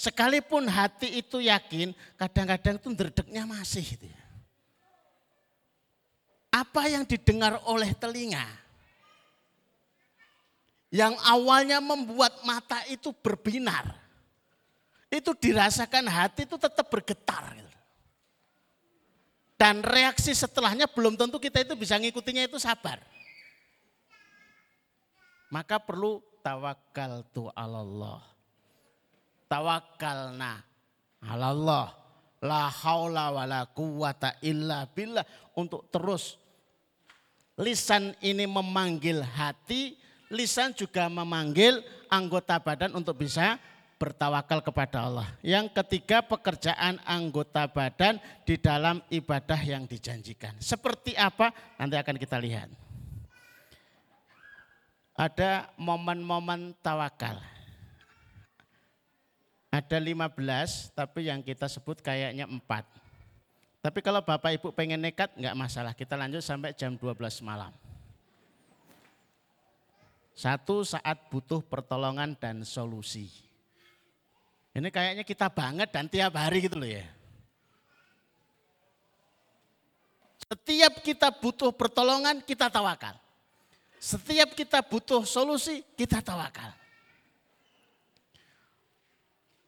Sekalipun 0.00 0.64
hati 0.64 1.20
itu 1.20 1.44
yakin, 1.44 1.92
kadang-kadang 2.16 2.80
itu 2.80 2.88
derdeknya 2.96 3.44
masih. 3.44 3.84
Gitu. 3.84 4.08
Ya. 4.08 4.22
Apa 6.48 6.88
yang 6.88 7.04
didengar 7.04 7.60
oleh 7.68 7.92
telinga? 7.92 8.48
Yang 10.88 11.20
awalnya 11.20 11.84
membuat 11.84 12.32
mata 12.48 12.80
itu 12.88 13.12
berbinar. 13.12 13.92
Itu 15.12 15.36
dirasakan 15.36 16.08
hati 16.08 16.48
itu 16.48 16.56
tetap 16.56 16.88
bergetar. 16.88 17.60
Gitu. 17.60 17.76
Dan 19.60 19.84
reaksi 19.84 20.32
setelahnya 20.32 20.88
belum 20.88 21.20
tentu 21.20 21.36
kita 21.36 21.60
itu 21.60 21.76
bisa 21.76 22.00
ngikutinya 22.00 22.48
itu 22.48 22.56
sabar. 22.56 23.04
Maka 25.50 25.82
perlu 25.82 26.22
tawakal 26.40 27.26
tu 27.34 27.50
Allah 27.52 28.22
tawakkalna 29.50 30.62
Allah 31.26 31.90
la 32.40 32.70
haula 32.70 33.34
wala 33.34 33.66
quwata 33.68 34.40
illa 34.40 34.88
billah 34.88 35.26
untuk 35.58 35.90
terus 35.92 36.40
lisan 37.60 38.16
ini 38.24 38.48
memanggil 38.48 39.20
hati, 39.20 40.00
lisan 40.32 40.72
juga 40.72 41.12
memanggil 41.12 41.84
anggota 42.08 42.56
badan 42.56 42.96
untuk 42.96 43.20
bisa 43.20 43.60
bertawakal 44.00 44.64
kepada 44.64 45.04
Allah. 45.04 45.28
Yang 45.44 45.76
ketiga 45.76 46.24
pekerjaan 46.24 46.96
anggota 47.04 47.68
badan 47.68 48.16
di 48.48 48.56
dalam 48.56 49.04
ibadah 49.12 49.60
yang 49.60 49.84
dijanjikan. 49.84 50.56
Seperti 50.56 51.12
apa? 51.12 51.52
Nanti 51.76 52.00
akan 52.00 52.16
kita 52.16 52.40
lihat. 52.40 52.72
Ada 55.20 55.68
momen-momen 55.76 56.72
tawakal. 56.80 57.36
Ada 59.68 60.00
15, 60.00 60.96
tapi 60.96 61.28
yang 61.28 61.44
kita 61.44 61.68
sebut 61.68 62.00
kayaknya 62.00 62.48
4. 62.48 62.64
Tapi 63.84 64.00
kalau 64.00 64.24
Bapak 64.24 64.56
Ibu 64.56 64.72
pengen 64.72 65.04
nekat, 65.04 65.28
enggak 65.36 65.52
masalah. 65.60 65.92
Kita 65.92 66.16
lanjut 66.16 66.40
sampai 66.40 66.72
jam 66.72 66.96
12 66.96 67.44
malam. 67.44 67.68
Satu 70.32 70.88
saat 70.88 71.28
butuh 71.28 71.60
pertolongan 71.68 72.32
dan 72.40 72.64
solusi. 72.64 73.28
Ini 74.72 74.88
kayaknya 74.88 75.24
kita 75.28 75.52
banget 75.52 75.92
dan 75.92 76.08
tiap 76.08 76.32
hari 76.32 76.64
gitu 76.64 76.80
loh 76.80 76.88
ya. 76.88 77.04
Setiap 80.48 81.04
kita 81.04 81.28
butuh 81.28 81.76
pertolongan, 81.76 82.40
kita 82.40 82.72
tawakal. 82.72 83.20
Setiap 84.00 84.56
kita 84.56 84.80
butuh 84.80 85.28
solusi, 85.28 85.84
kita 85.92 86.24
tawakal. 86.24 86.72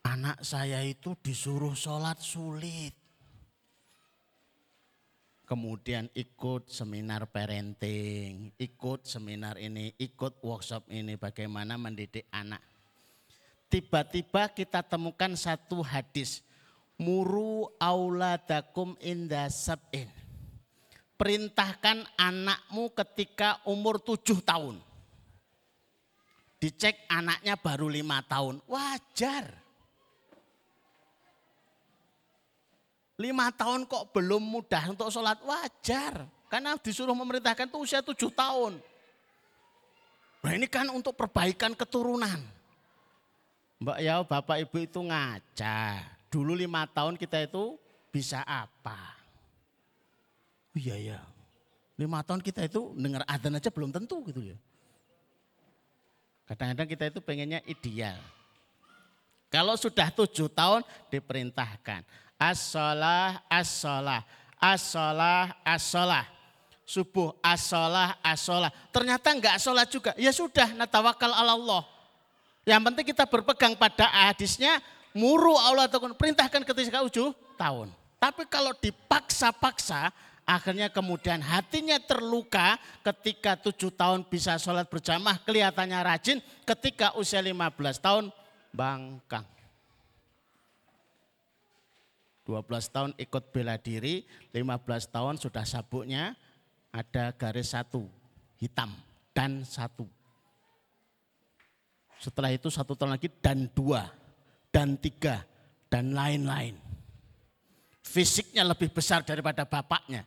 Anak 0.08 0.40
saya 0.40 0.80
itu 0.80 1.12
disuruh 1.20 1.76
sholat 1.76 2.16
sulit. 2.16 2.96
Kemudian 5.44 6.08
ikut 6.16 6.72
seminar 6.72 7.28
parenting, 7.28 8.56
ikut 8.56 9.04
seminar 9.04 9.60
ini, 9.60 9.92
ikut 10.00 10.40
workshop 10.40 10.88
ini 10.88 11.20
bagaimana 11.20 11.76
mendidik 11.76 12.24
anak. 12.32 12.64
Tiba-tiba 13.68 14.48
kita 14.48 14.80
temukan 14.80 15.36
satu 15.36 15.84
hadis. 15.84 16.40
Muru 16.96 17.68
auladakum 17.76 18.96
inda 18.96 19.52
sab'in. 19.52 20.21
Perintahkan 21.16 22.02
anakmu 22.18 22.90
ketika 22.96 23.62
umur 23.68 24.02
tujuh 24.02 24.42
tahun. 24.42 24.80
Dicek 26.62 27.06
anaknya 27.10 27.58
baru 27.58 27.90
lima 27.90 28.22
tahun. 28.26 28.62
Wajar. 28.70 29.50
Lima 33.22 33.54
tahun 33.54 33.86
kok 33.86 34.10
belum 34.10 34.42
mudah 34.42 34.94
untuk 34.94 35.10
sholat 35.10 35.38
wajar. 35.46 36.26
Karena 36.50 36.74
disuruh 36.74 37.14
memerintahkan 37.14 37.70
itu 37.70 37.78
usia 37.78 38.02
tujuh 38.02 38.34
tahun. 38.34 38.82
Nah 40.42 40.52
ini 40.58 40.66
kan 40.66 40.90
untuk 40.90 41.14
perbaikan 41.14 41.70
keturunan. 41.72 42.42
Mbak 43.82 43.98
ya 44.02 44.22
bapak 44.26 44.62
ibu 44.66 44.76
itu 44.82 45.00
ngaca. 45.02 46.02
Dulu 46.30 46.54
lima 46.54 46.86
tahun 46.90 47.14
kita 47.14 47.46
itu 47.46 47.78
bisa 48.10 48.42
apa? 48.42 49.21
Oh, 50.72 50.78
iya 50.80 50.96
ya. 50.96 51.18
Lima 52.00 52.24
tahun 52.24 52.40
kita 52.40 52.64
itu 52.64 52.96
dengar 52.96 53.22
adzan 53.28 53.52
aja 53.52 53.68
belum 53.68 53.92
tentu 53.92 54.24
gitu 54.24 54.40
ya. 54.40 54.56
Kadang-kadang 56.48 56.88
kita 56.88 57.04
itu 57.12 57.20
pengennya 57.20 57.60
ideal. 57.68 58.18
Kalau 59.52 59.76
sudah 59.76 60.08
tujuh 60.08 60.48
tahun 60.48 60.80
diperintahkan 61.12 62.02
as-salah, 62.40 63.44
as-salah, 63.52 64.24
as-salah, 64.56 65.52
as-salah. 65.62 66.24
Subuh 66.82 67.36
as-salah, 67.40 68.18
as-salah. 68.20 68.72
Ternyata 68.90 69.32
enggak 69.32 69.56
sholat 69.62 69.86
juga. 69.86 70.12
Ya 70.18 70.34
sudah, 70.34 70.74
natawakal 70.74 71.30
Allah. 71.30 71.86
Yang 72.66 72.82
penting 72.90 73.06
kita 73.14 73.24
berpegang 73.24 73.78
pada 73.78 74.10
hadisnya, 74.32 74.82
muru 75.14 75.54
Allah 75.54 75.86
atau 75.86 76.02
perintahkan 76.12 76.66
ketika 76.66 77.00
ujuh 77.06 77.30
tahun. 77.54 77.88
Tapi 78.18 78.46
kalau 78.50 78.74
dipaksa-paksa, 78.76 80.10
akhirnya 80.42 80.90
kemudian 80.90 81.38
hatinya 81.40 81.98
terluka 82.02 82.76
ketika 83.06 83.54
tujuh 83.58 83.94
tahun 83.94 84.26
bisa 84.26 84.58
sholat 84.58 84.90
berjamaah 84.90 85.38
kelihatannya 85.42 85.98
rajin, 86.02 86.38
ketika 86.66 87.14
usia 87.18 87.38
15 87.38 88.02
tahun 88.02 88.24
bangkang. 88.74 89.46
12 92.42 92.58
tahun 92.90 93.10
ikut 93.22 93.44
bela 93.54 93.78
diri, 93.78 94.26
15 94.50 95.14
tahun 95.14 95.38
sudah 95.38 95.62
sabuknya 95.62 96.34
ada 96.90 97.30
garis 97.32 97.70
satu, 97.70 98.10
hitam, 98.58 98.90
dan 99.30 99.62
satu. 99.62 100.04
Setelah 102.18 102.50
itu 102.50 102.66
satu 102.70 102.98
tahun 102.98 103.14
lagi 103.18 103.30
dan 103.38 103.70
dua, 103.70 104.10
dan 104.74 104.98
tiga, 104.98 105.46
dan 105.86 106.14
lain-lain. 106.14 106.74
Fisiknya 108.02 108.66
lebih 108.66 108.90
besar 108.90 109.22
daripada 109.22 109.62
bapaknya. 109.62 110.26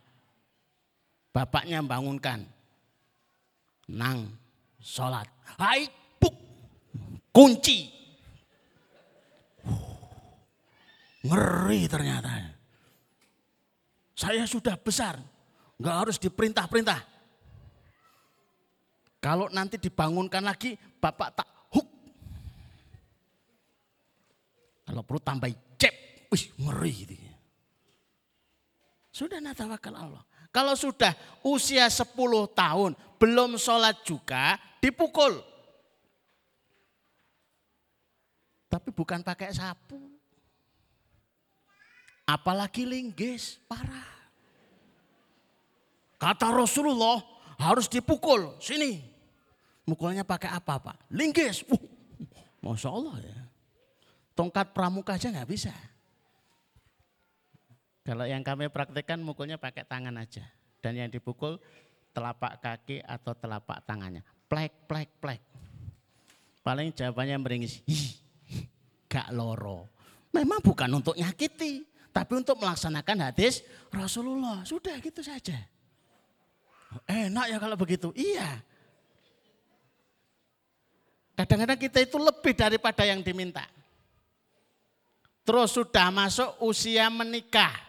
Bapaknya 1.36 1.84
membangunkan. 1.84 2.48
Nang, 3.92 4.32
sholat. 4.80 5.28
Hai, 5.60 5.84
buk, 6.16 6.32
kunci, 7.28 7.96
Ngeri 11.26 11.90
ternyata. 11.90 12.30
Saya 14.16 14.48
sudah 14.48 14.78
besar, 14.80 15.20
nggak 15.76 15.96
harus 16.06 16.16
diperintah-perintah. 16.16 17.02
Kalau 19.20 19.50
nanti 19.50 19.76
dibangunkan 19.76 20.40
lagi, 20.46 20.78
bapak 20.78 21.28
tak 21.34 21.48
huk. 21.74 21.88
Kalau 24.86 25.02
perlu 25.02 25.20
tambah 25.20 25.50
cep, 25.76 25.94
wih 26.30 26.44
ngeri. 26.62 26.92
Gitu. 26.94 27.25
Sudah 29.16 29.40
natawakal 29.40 29.96
Allah. 29.96 30.20
Kalau 30.52 30.76
sudah 30.76 31.16
usia 31.40 31.88
10 31.88 32.12
tahun 32.52 32.92
belum 33.16 33.56
sholat 33.56 34.04
juga 34.04 34.60
dipukul. 34.76 35.40
Tapi 38.68 38.92
bukan 38.92 39.24
pakai 39.24 39.56
sapu. 39.56 39.96
Apalagi 42.28 42.84
linggis, 42.84 43.56
parah. 43.64 44.04
Kata 46.20 46.52
Rasulullah 46.52 47.24
harus 47.56 47.88
dipukul, 47.88 48.52
sini. 48.60 49.00
Mukulnya 49.88 50.28
pakai 50.28 50.52
apa 50.52 50.76
Pak? 50.76 51.08
Linggis. 51.08 51.64
Uh, 51.72 51.80
Masya 52.60 52.92
Allah 52.92 53.16
ya. 53.24 53.38
Tongkat 54.36 54.76
pramuka 54.76 55.16
aja 55.16 55.32
nggak 55.32 55.48
bisa. 55.48 55.72
Kalau 58.06 58.22
yang 58.22 58.46
kami 58.46 58.70
praktekkan 58.70 59.18
mukulnya 59.18 59.58
pakai 59.58 59.82
tangan 59.82 60.14
aja. 60.14 60.46
Dan 60.78 60.94
yang 60.94 61.10
dipukul 61.10 61.58
telapak 62.14 62.62
kaki 62.62 63.02
atau 63.02 63.34
telapak 63.34 63.82
tangannya. 63.82 64.22
Plek, 64.46 64.86
plek, 64.86 65.10
plek. 65.18 65.42
Paling 66.62 66.94
jawabannya 66.94 67.34
meringis. 67.42 67.82
gak 69.10 69.34
loro. 69.34 69.90
Memang 70.30 70.62
bukan 70.62 70.86
untuk 71.02 71.18
nyakiti. 71.18 71.82
Tapi 72.14 72.32
untuk 72.38 72.62
melaksanakan 72.62 73.26
hadis 73.26 73.66
Rasulullah. 73.90 74.62
Sudah 74.62 75.02
gitu 75.02 75.26
saja. 75.26 75.58
Enak 77.10 77.46
ya 77.50 77.58
kalau 77.58 77.74
begitu. 77.74 78.14
Iya. 78.14 78.62
Kadang-kadang 81.36 81.76
kita 81.76 81.98
itu 82.06 82.16
lebih 82.22 82.54
daripada 82.54 83.02
yang 83.02 83.20
diminta. 83.20 83.66
Terus 85.42 85.74
sudah 85.74 86.08
masuk 86.08 86.54
usia 86.64 87.10
menikah. 87.12 87.85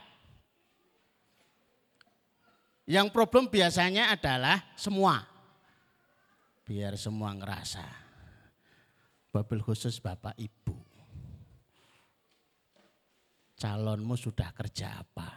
Yang 2.88 3.12
problem 3.12 3.52
biasanya 3.52 4.16
adalah 4.16 4.64
semua. 4.80 5.20
Biar 6.64 6.96
semua 6.96 7.36
ngerasa. 7.36 7.84
Babil 9.28 9.60
khusus 9.60 10.00
Bapak 10.00 10.40
Ibu. 10.40 10.76
Calonmu 13.60 14.16
sudah 14.16 14.56
kerja 14.56 15.04
apa? 15.04 15.30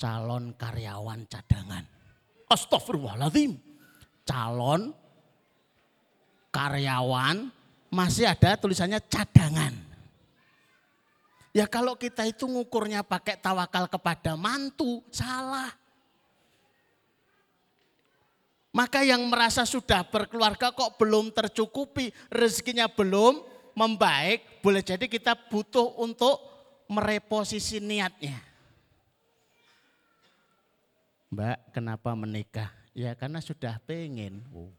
Calon 0.00 0.56
karyawan 0.56 1.28
cadangan. 1.28 1.84
Astagfirullahaladzim. 2.48 3.52
Calon 4.24 4.94
karyawan 6.48 7.52
masih 7.92 8.32
ada 8.32 8.56
tulisannya 8.56 9.02
cadangan. 9.12 9.87
Ya 11.58 11.66
kalau 11.66 11.98
kita 11.98 12.22
itu 12.22 12.46
ngukurnya 12.46 13.02
pakai 13.02 13.34
tawakal 13.34 13.90
kepada 13.90 14.38
mantu, 14.38 15.02
salah. 15.10 15.74
Maka 18.70 19.02
yang 19.02 19.26
merasa 19.26 19.66
sudah 19.66 20.06
berkeluarga 20.06 20.70
kok 20.70 20.94
belum 21.02 21.34
tercukupi, 21.34 22.14
rezekinya 22.30 22.86
belum, 22.86 23.42
membaik, 23.74 24.62
boleh 24.62 24.86
jadi 24.86 25.10
kita 25.10 25.34
butuh 25.50 25.98
untuk 25.98 26.38
mereposisi 26.86 27.82
niatnya. 27.82 28.38
Mbak, 31.34 31.74
kenapa 31.74 32.14
menikah? 32.14 32.70
Ya 32.94 33.18
karena 33.18 33.42
sudah 33.42 33.82
pengen. 33.82 34.46
Oh. 34.54 34.70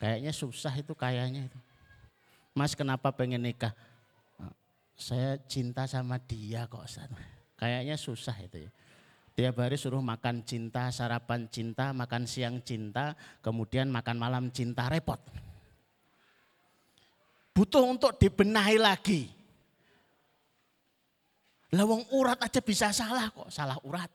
Kayaknya 0.00 0.32
susah 0.32 0.72
itu 0.72 0.96
kayaknya 0.96 1.52
itu. 1.52 1.60
Mas 2.56 2.72
kenapa 2.72 3.12
pengen 3.12 3.44
nikah? 3.44 3.76
Saya 4.96 5.36
cinta 5.44 5.84
sama 5.84 6.16
dia 6.16 6.64
kok. 6.66 6.88
Kayaknya 7.60 7.96
susah 8.00 8.36
itu 8.40 8.66
ya. 8.66 8.70
Tiap 9.36 9.60
hari 9.60 9.76
suruh 9.76 10.00
makan 10.00 10.48
cinta, 10.48 10.88
sarapan 10.88 11.44
cinta, 11.52 11.92
makan 11.92 12.24
siang 12.24 12.64
cinta, 12.64 13.12
kemudian 13.44 13.92
makan 13.92 14.16
malam 14.16 14.48
cinta, 14.48 14.88
repot 14.88 15.20
butuh 17.56 17.88
untuk 17.88 18.12
dibenahi 18.20 18.76
lagi. 18.76 19.32
Lawang 21.72 22.04
urat 22.12 22.36
aja 22.44 22.60
bisa 22.60 22.92
salah 22.92 23.32
kok, 23.32 23.48
salah 23.48 23.80
urat. 23.80 24.12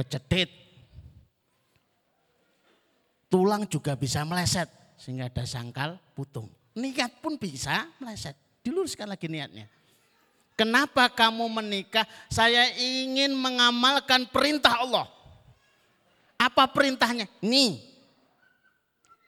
Kecetit. 0.00 0.48
Tulang 3.28 3.68
juga 3.68 3.92
bisa 4.00 4.24
meleset 4.24 4.70
sehingga 4.96 5.28
ada 5.28 5.44
sangkal 5.44 6.00
putung. 6.16 6.48
Niat 6.76 7.20
pun 7.24 7.40
bisa 7.40 7.88
meleset. 8.00 8.36
Diluruskan 8.60 9.08
lagi 9.08 9.30
niatnya. 9.30 9.70
Kenapa 10.56 11.12
kamu 11.12 11.52
menikah? 11.52 12.08
Saya 12.32 12.72
ingin 12.80 13.36
mengamalkan 13.36 14.24
perintah 14.28 14.80
Allah. 14.80 15.06
Apa 16.36 16.68
perintahnya? 16.68 17.28
Nih, 17.44 17.80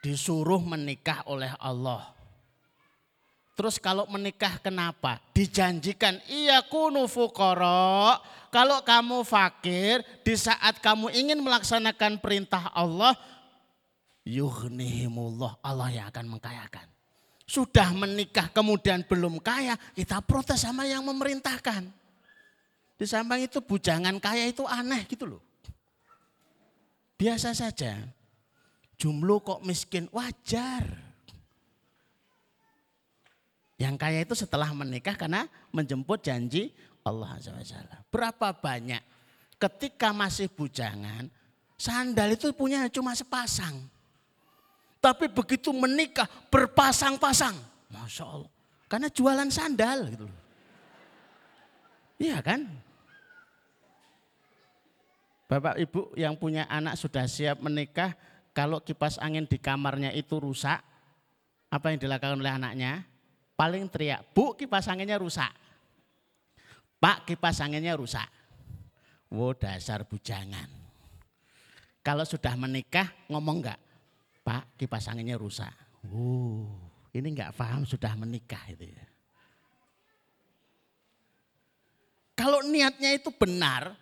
disuruh 0.01 0.61
menikah 0.61 1.25
oleh 1.29 1.53
Allah. 1.61 2.17
Terus 3.59 3.77
kalau 3.83 4.07
menikah 4.07 4.63
kenapa? 4.63 5.19
Dijanjikan 5.35 6.23
iya 6.31 6.63
kunu 6.63 7.11
fukoro. 7.11 8.15
Kalau 8.55 8.81
kamu 8.87 9.27
fakir 9.27 10.01
di 10.23 10.39
saat 10.39 10.79
kamu 10.79 11.11
ingin 11.11 11.43
melaksanakan 11.43 12.23
perintah 12.23 12.71
Allah. 12.71 13.19
Yuhnihimullah 14.29 15.65
Allah 15.65 15.89
yang 15.89 16.07
akan 16.13 16.37
mengkayakan. 16.37 16.85
Sudah 17.49 17.97
menikah 17.97 18.53
kemudian 18.53 19.01
belum 19.09 19.41
kaya 19.41 19.73
kita 19.97 20.21
protes 20.21 20.69
sama 20.69 20.85
yang 20.85 21.01
memerintahkan. 21.01 21.89
Di 23.01 23.07
samping 23.09 23.49
itu 23.49 23.65
bujangan 23.65 24.21
kaya 24.21 24.53
itu 24.53 24.69
aneh 24.69 25.09
gitu 25.09 25.25
loh. 25.25 25.43
Biasa 27.17 27.57
saja. 27.57 27.97
Jumlo 29.01 29.41
kok 29.41 29.65
miskin, 29.65 30.11
wajar. 30.13 30.85
Yang 33.79 33.95
kaya 33.97 34.19
itu 34.27 34.35
setelah 34.35 34.69
menikah 34.75 35.15
karena 35.15 35.47
menjemput 35.71 36.21
janji 36.21 36.75
Allah 37.07 37.39
SWT. 37.39 38.11
Berapa 38.11 38.51
banyak 38.51 39.01
ketika 39.57 40.11
masih 40.11 40.51
bujangan, 40.51 41.31
sandal 41.79 42.35
itu 42.35 42.51
punya 42.53 42.91
cuma 42.91 43.15
sepasang. 43.15 43.79
Tapi 44.99 45.31
begitu 45.31 45.71
menikah 45.71 46.27
berpasang-pasang. 46.51 47.55
Masya 47.89 48.25
Allah. 48.27 48.51
Karena 48.91 49.09
jualan 49.13 49.49
sandal 49.53 49.99
gitu. 50.11 50.27
Iya 52.19 52.43
kan? 52.43 52.67
Bapak 55.49 55.81
ibu 55.81 56.13
yang 56.19 56.37
punya 56.37 56.69
anak 56.69 56.99
sudah 56.99 57.25
siap 57.25 57.63
menikah, 57.65 58.13
kalau 58.53 58.83
kipas 58.83 59.17
angin 59.23 59.49
di 59.49 59.57
kamarnya 59.57 60.13
itu 60.13 60.37
rusak, 60.37 60.83
apa 61.73 61.87
yang 61.89 61.99
dilakukan 62.03 62.37
oleh 62.37 62.53
anaknya? 62.53 63.07
Paling 63.57 63.89
teriak, 63.89 64.35
bu 64.37 64.53
kipas 64.59 64.91
anginnya 64.91 65.17
rusak. 65.17 65.51
Pak 66.99 67.25
kipas 67.25 67.63
anginnya 67.63 67.95
rusak. 67.95 68.27
Wo 69.31 69.55
dasar 69.55 70.05
bujangan. 70.05 70.69
Kalau 72.03 72.25
sudah 72.27 72.53
menikah 72.57 73.09
ngomong 73.29 73.63
enggak? 73.63 73.81
Pak 74.49 74.81
kipas 74.81 75.13
anginnya 75.13 75.37
rusak. 75.37 75.69
Wow, 76.09 76.73
ini 77.13 77.37
enggak 77.37 77.53
paham 77.53 77.85
sudah 77.85 78.17
menikah 78.17 78.65
itu 78.73 78.89
ya. 78.89 79.05
Kalau 82.33 82.65
niatnya 82.65 83.13
itu 83.13 83.29
benar, 83.29 83.93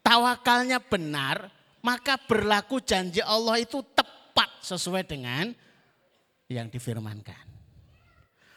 tawakalnya 0.00 0.80
benar, 0.80 1.52
maka 1.84 2.16
berlaku 2.16 2.80
janji 2.80 3.20
Allah 3.20 3.60
itu 3.60 3.84
tepat 3.92 4.48
sesuai 4.64 5.04
dengan 5.04 5.52
yang 6.48 6.72
difirmankan. 6.72 7.44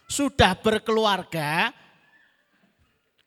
Sudah 0.08 0.56
berkeluarga, 0.56 1.76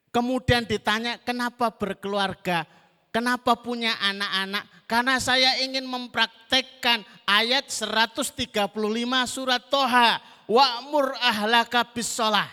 kemudian 0.09 0.65
ditanya 0.65 1.21
kenapa 1.21 1.69
berkeluarga, 1.77 2.65
kenapa 3.13 3.53
punya 3.61 4.01
anak-anak? 4.01 4.65
Karena 4.89 5.21
saya 5.21 5.61
ingin 5.61 5.85
mempraktekkan 5.85 7.05
ayat 7.31 7.71
135 7.71 8.67
surat 9.31 9.63
Toha. 9.71 10.19
Wa'mur 10.51 11.15
ahlaka 11.23 11.87
bisolah. 11.87 12.51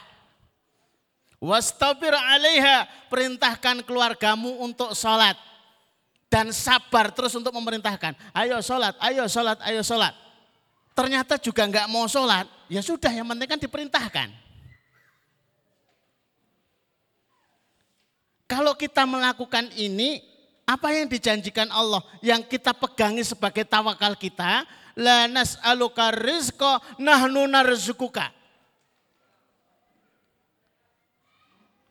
Wastabir 1.41 2.13
alaiha. 2.13 2.85
Perintahkan 3.09 3.81
keluargamu 3.81 4.61
untuk 4.61 4.93
sholat 4.93 5.33
dan 6.27 6.51
sabar 6.53 7.09
terus 7.09 7.33
untuk 7.33 7.55
memerintahkan. 7.55 8.13
Ayo 8.35 8.59
sholat, 8.61 8.93
ayo 9.01 9.25
sholat, 9.25 9.57
ayo 9.65 9.81
sholat. 9.81 10.13
Ternyata 10.93 11.37
juga 11.37 11.63
nggak 11.65 11.87
mau 11.87 12.09
sholat, 12.09 12.49
ya 12.67 12.81
sudah 12.81 13.09
yang 13.13 13.25
penting 13.29 13.47
kan 13.47 13.59
diperintahkan. 13.61 14.29
Kalau 18.47 18.73
kita 18.79 19.03
melakukan 19.03 19.69
ini, 19.75 20.23
apa 20.67 20.91
yang 20.91 21.07
dijanjikan 21.07 21.71
Allah 21.71 22.03
yang 22.19 22.43
kita 22.43 22.75
pegangi 22.75 23.23
sebagai 23.23 23.63
tawakal 23.63 24.19
kita, 24.19 24.67
la 24.99 25.23
nas'aluka 25.31 26.11
rizqa 26.11 26.83
nahnu 26.99 27.47
narzukuka. 27.47 28.35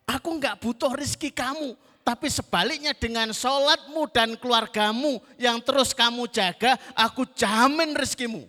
Aku 0.05 0.37
nggak 0.37 0.61
butuh 0.61 0.93
rizki 0.93 1.33
kamu. 1.33 1.73
Tapi 2.05 2.31
sebaliknya 2.31 2.95
dengan 2.95 3.35
sholatmu 3.35 4.07
dan 4.15 4.39
keluargamu 4.39 5.19
yang 5.35 5.59
terus 5.59 5.91
kamu 5.91 6.23
jaga, 6.31 6.79
aku 6.95 7.27
jamin 7.35 7.91
rizkimu. 7.91 8.47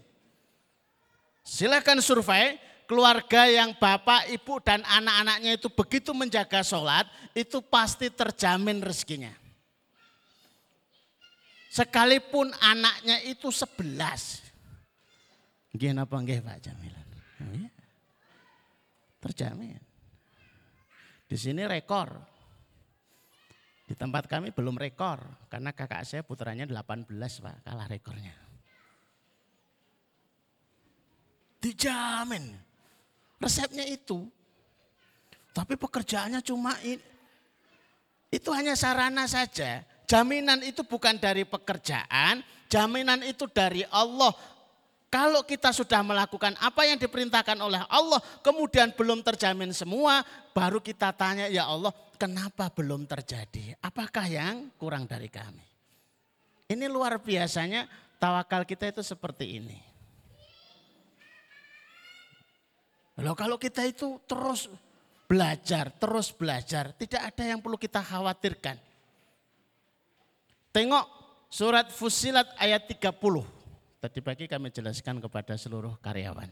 Silakan 1.42 1.98
survei, 1.98 2.54
keluarga 2.86 3.50
yang 3.50 3.74
bapak, 3.74 4.30
ibu, 4.30 4.62
dan 4.62 4.86
anak-anaknya 4.86 5.58
itu 5.58 5.66
begitu 5.74 6.14
menjaga 6.14 6.62
sholat, 6.62 7.10
itu 7.34 7.58
pasti 7.58 8.06
terjamin 8.06 8.78
rezekinya. 8.78 9.47
Sekalipun 11.68 12.48
anaknya 12.64 13.20
itu 13.28 13.52
sebelas. 13.52 14.40
Gimana 15.68 16.09
apa 16.09 16.18
Pak 16.24 16.59
Jamilan? 16.64 17.09
Oh, 17.44 17.52
iya. 17.54 17.70
Terjamin. 19.20 19.78
Di 21.28 21.37
sini 21.37 21.68
rekor. 21.68 22.09
Di 23.85 23.92
tempat 23.92 24.24
kami 24.26 24.50
belum 24.50 24.81
rekor. 24.81 25.20
Karena 25.52 25.76
kakak 25.76 26.09
saya 26.09 26.24
putranya 26.24 26.64
18 26.64 27.09
Pak, 27.14 27.57
kalah 27.68 27.87
rekornya. 27.87 28.33
Dijamin. 31.61 32.57
Resepnya 33.38 33.85
itu. 33.85 34.24
Tapi 35.52 35.76
pekerjaannya 35.76 36.40
cuma 36.40 36.74
ini. 36.81 37.02
Itu 38.28 38.52
hanya 38.52 38.76
sarana 38.76 39.24
saja. 39.24 39.85
Jaminan 40.08 40.64
itu 40.64 40.80
bukan 40.88 41.20
dari 41.20 41.44
pekerjaan, 41.44 42.40
jaminan 42.72 43.20
itu 43.28 43.44
dari 43.44 43.84
Allah. 43.92 44.32
Kalau 45.12 45.44
kita 45.44 45.68
sudah 45.68 46.00
melakukan 46.00 46.56
apa 46.64 46.88
yang 46.88 46.96
diperintahkan 46.96 47.60
oleh 47.60 47.84
Allah, 47.92 48.16
kemudian 48.40 48.88
belum 48.96 49.20
terjamin 49.20 49.68
semua, 49.76 50.24
baru 50.56 50.80
kita 50.80 51.12
tanya, 51.12 51.52
ya 51.52 51.68
Allah, 51.68 51.92
kenapa 52.16 52.72
belum 52.72 53.04
terjadi? 53.04 53.76
Apakah 53.84 54.24
yang 54.24 54.72
kurang 54.80 55.04
dari 55.04 55.28
kami? 55.28 55.64
Ini 56.72 56.88
luar 56.88 57.20
biasanya 57.20 57.84
tawakal 58.16 58.64
kita 58.64 58.88
itu 58.88 59.04
seperti 59.04 59.60
ini. 59.60 59.78
Loh 63.20 63.36
kalau 63.36 63.60
kita 63.60 63.84
itu 63.84 64.20
terus 64.24 64.72
belajar, 65.28 65.92
terus 65.92 66.32
belajar, 66.32 66.96
tidak 66.96 67.28
ada 67.28 67.44
yang 67.44 67.60
perlu 67.60 67.76
kita 67.76 68.00
khawatirkan. 68.00 68.88
Tengok 70.72 71.07
surat 71.48 71.88
Fusilat 71.88 72.48
ayat 72.61 72.85
30. 72.85 73.09
Tadi 73.98 74.20
pagi 74.22 74.44
kami 74.46 74.70
jelaskan 74.70 75.18
kepada 75.18 75.59
seluruh 75.59 75.98
karyawan. 75.98 76.46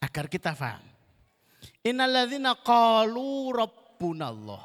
Agar 0.00 0.26
kita 0.26 0.56
paham. 0.56 0.82
Innalladzina 1.84 2.56
qalu 2.56 3.52
rabbunallah. 3.52 4.64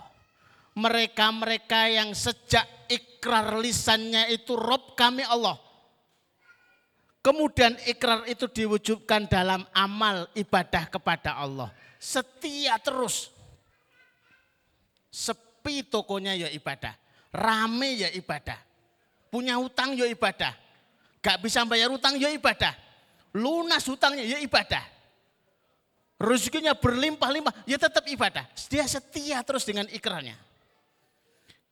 Mereka-mereka 0.76 1.88
yang 1.88 2.12
sejak 2.12 2.68
ikrar 2.92 3.56
lisannya 3.60 4.32
itu 4.32 4.56
Rob 4.60 4.96
kami 4.96 5.24
Allah. 5.24 5.56
Kemudian 7.24 7.74
ikrar 7.90 8.28
itu 8.30 8.46
diwujudkan 8.46 9.26
dalam 9.26 9.66
amal 9.72 10.30
ibadah 10.38 10.86
kepada 10.92 11.40
Allah. 11.40 11.72
Setia 11.98 12.78
terus. 12.78 13.34
Sepi 15.66 15.82
tokonya 15.82 16.38
ya 16.38 16.54
ibadah. 16.54 16.94
Rame 17.34 17.98
ya 17.98 18.14
ibadah. 18.14 18.62
Punya 19.34 19.58
hutang 19.58 19.98
ya 19.98 20.06
ibadah. 20.06 20.54
Gak 21.26 21.42
bisa 21.42 21.66
bayar 21.66 21.90
hutang 21.90 22.22
ya 22.22 22.30
ibadah. 22.30 22.78
Lunas 23.34 23.82
hutangnya 23.90 24.22
ya 24.22 24.38
ibadah. 24.46 24.86
Rezekinya 26.22 26.78
berlimpah-limpah 26.78 27.66
ya 27.66 27.82
tetap 27.82 28.06
ibadah. 28.06 28.46
Dia 28.70 28.86
setia 28.86 29.42
terus 29.42 29.66
dengan 29.66 29.90
ikrarnya 29.90 30.38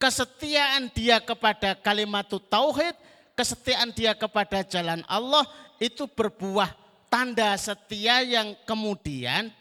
kesetiaan 0.02 0.90
dia 0.90 1.22
kepada 1.22 1.78
kalimat 1.78 2.26
tauhid, 2.28 2.98
kesetiaan 3.38 3.94
dia 3.94 4.18
kepada 4.18 4.66
jalan 4.66 5.06
Allah 5.06 5.46
itu 5.78 6.10
berbuah 6.10 6.74
tanda 7.14 7.54
setia 7.62 8.26
yang 8.26 8.58
kemudian 8.66 9.54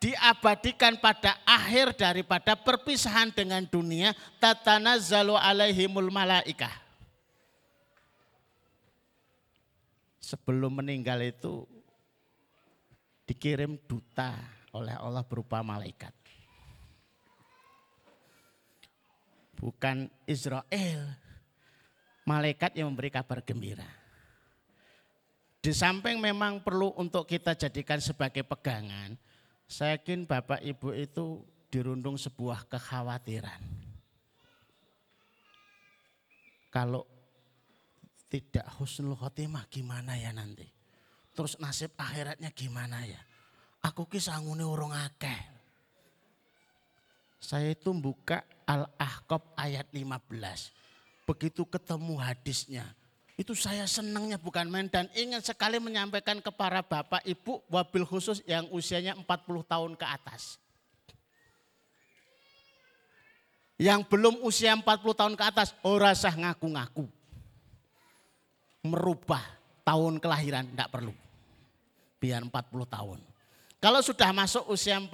diabadikan 0.00 0.96
pada 0.96 1.36
akhir 1.44 1.94
daripada 1.94 2.56
perpisahan 2.56 3.30
dengan 3.30 3.62
dunia 3.68 4.16
tatana 4.40 4.96
zalu 4.96 5.36
alaihimul 5.36 6.08
malaikah. 6.08 6.72
Sebelum 10.18 10.80
meninggal 10.80 11.20
itu 11.20 11.68
dikirim 13.28 13.76
duta 13.84 14.34
oleh 14.72 14.94
Allah 14.96 15.26
berupa 15.26 15.60
malaikat. 15.60 16.14
bukan 19.60 20.08
Israel. 20.24 21.20
Malaikat 22.24 22.72
yang 22.74 22.88
memberi 22.88 23.12
kabar 23.12 23.44
gembira. 23.44 23.86
Di 25.60 25.76
samping 25.76 26.16
memang 26.16 26.64
perlu 26.64 26.96
untuk 26.96 27.28
kita 27.28 27.52
jadikan 27.52 28.00
sebagai 28.00 28.40
pegangan, 28.48 29.12
saya 29.70 29.94
yakin 29.94 30.26
Bapak 30.26 30.66
Ibu 30.66 30.90
itu 30.98 31.46
dirundung 31.70 32.18
sebuah 32.18 32.66
kekhawatiran. 32.66 33.62
Kalau 36.74 37.06
tidak 38.26 38.66
husnul 38.82 39.14
khotimah 39.14 39.70
gimana 39.70 40.18
ya 40.18 40.34
nanti? 40.34 40.66
Terus 41.38 41.54
nasib 41.62 41.94
akhiratnya 41.94 42.50
gimana 42.50 43.06
ya? 43.06 43.22
Aku 43.86 44.10
kisah 44.10 44.42
ngune 44.42 44.66
urung 44.66 44.90
akeh. 44.90 45.38
Saya 47.38 47.70
itu 47.70 47.94
buka 47.94 48.42
Al-Ahqaf 48.66 49.54
ayat 49.54 49.86
15. 49.94 50.74
Begitu 51.30 51.62
ketemu 51.62 52.18
hadisnya, 52.18 52.90
itu 53.40 53.56
saya 53.56 53.88
senangnya 53.88 54.36
bukan 54.36 54.68
main 54.68 54.84
dan 54.92 55.08
ingin 55.16 55.40
sekali 55.40 55.80
menyampaikan 55.80 56.44
kepada 56.44 56.84
Bapak 56.84 57.24
Ibu 57.24 57.64
wabil 57.72 58.04
khusus 58.04 58.44
yang 58.44 58.68
usianya 58.68 59.16
40 59.16 59.24
tahun 59.64 59.92
ke 59.96 60.04
atas. 60.04 60.60
Yang 63.80 64.12
belum 64.12 64.44
usia 64.44 64.76
40 64.76 64.84
tahun 65.16 65.34
ke 65.40 65.44
atas, 65.48 65.72
ora 65.80 66.12
sah 66.12 66.36
ngaku-ngaku. 66.36 67.08
Merubah 68.84 69.40
tahun 69.88 70.20
kelahiran, 70.20 70.68
tidak 70.68 70.92
perlu. 70.92 71.16
Biar 72.20 72.44
40 72.44 72.52
tahun. 72.92 73.29
Kalau 73.80 74.04
sudah 74.04 74.28
masuk 74.36 74.68
usia 74.68 75.00
40 75.00 75.08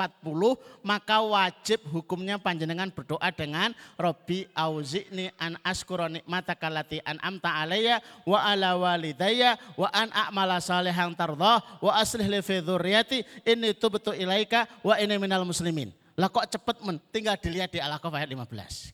maka 0.82 1.22
wajib 1.22 1.86
hukumnya 1.86 2.34
panjenengan 2.34 2.90
berdoa 2.90 3.30
dengan 3.30 3.70
Robbi 3.94 4.42
auzi'ni 4.58 5.30
an 5.38 5.54
askura 5.62 6.10
nikmataka 6.10 6.66
lati 6.66 6.98
an 7.06 7.14
amta 7.22 7.46
alayya 7.46 8.02
wa 8.26 8.42
ala 8.42 8.74
walidayya 8.74 9.54
wa 9.78 9.86
an 9.94 10.10
a'mala 10.10 10.58
salihan 10.58 11.14
tardha 11.14 11.62
wa 11.78 11.92
aslih 11.94 12.26
li 12.26 12.42
fi 12.42 12.58
dzurriyyati 12.58 13.46
inni 13.46 13.70
tubtu 13.70 14.10
ilaika 14.10 14.66
wa 14.82 14.98
inni 14.98 15.14
minal 15.14 15.46
muslimin. 15.46 15.94
Lah 16.18 16.26
kok 16.26 16.50
cepet 16.50 16.82
men, 16.82 16.98
tinggal 17.14 17.38
dilihat 17.38 17.70
di 17.70 17.78
Al-Qaf 17.78 18.10
ayat 18.18 18.34
15. 18.34 18.90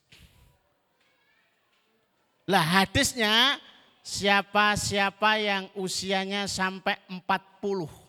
Lah 2.45 2.61
hadisnya 2.61 3.57
siapa-siapa 4.05 5.41
yang 5.41 5.65
usianya 5.81 6.45
sampai 6.45 7.01
40 7.09 8.02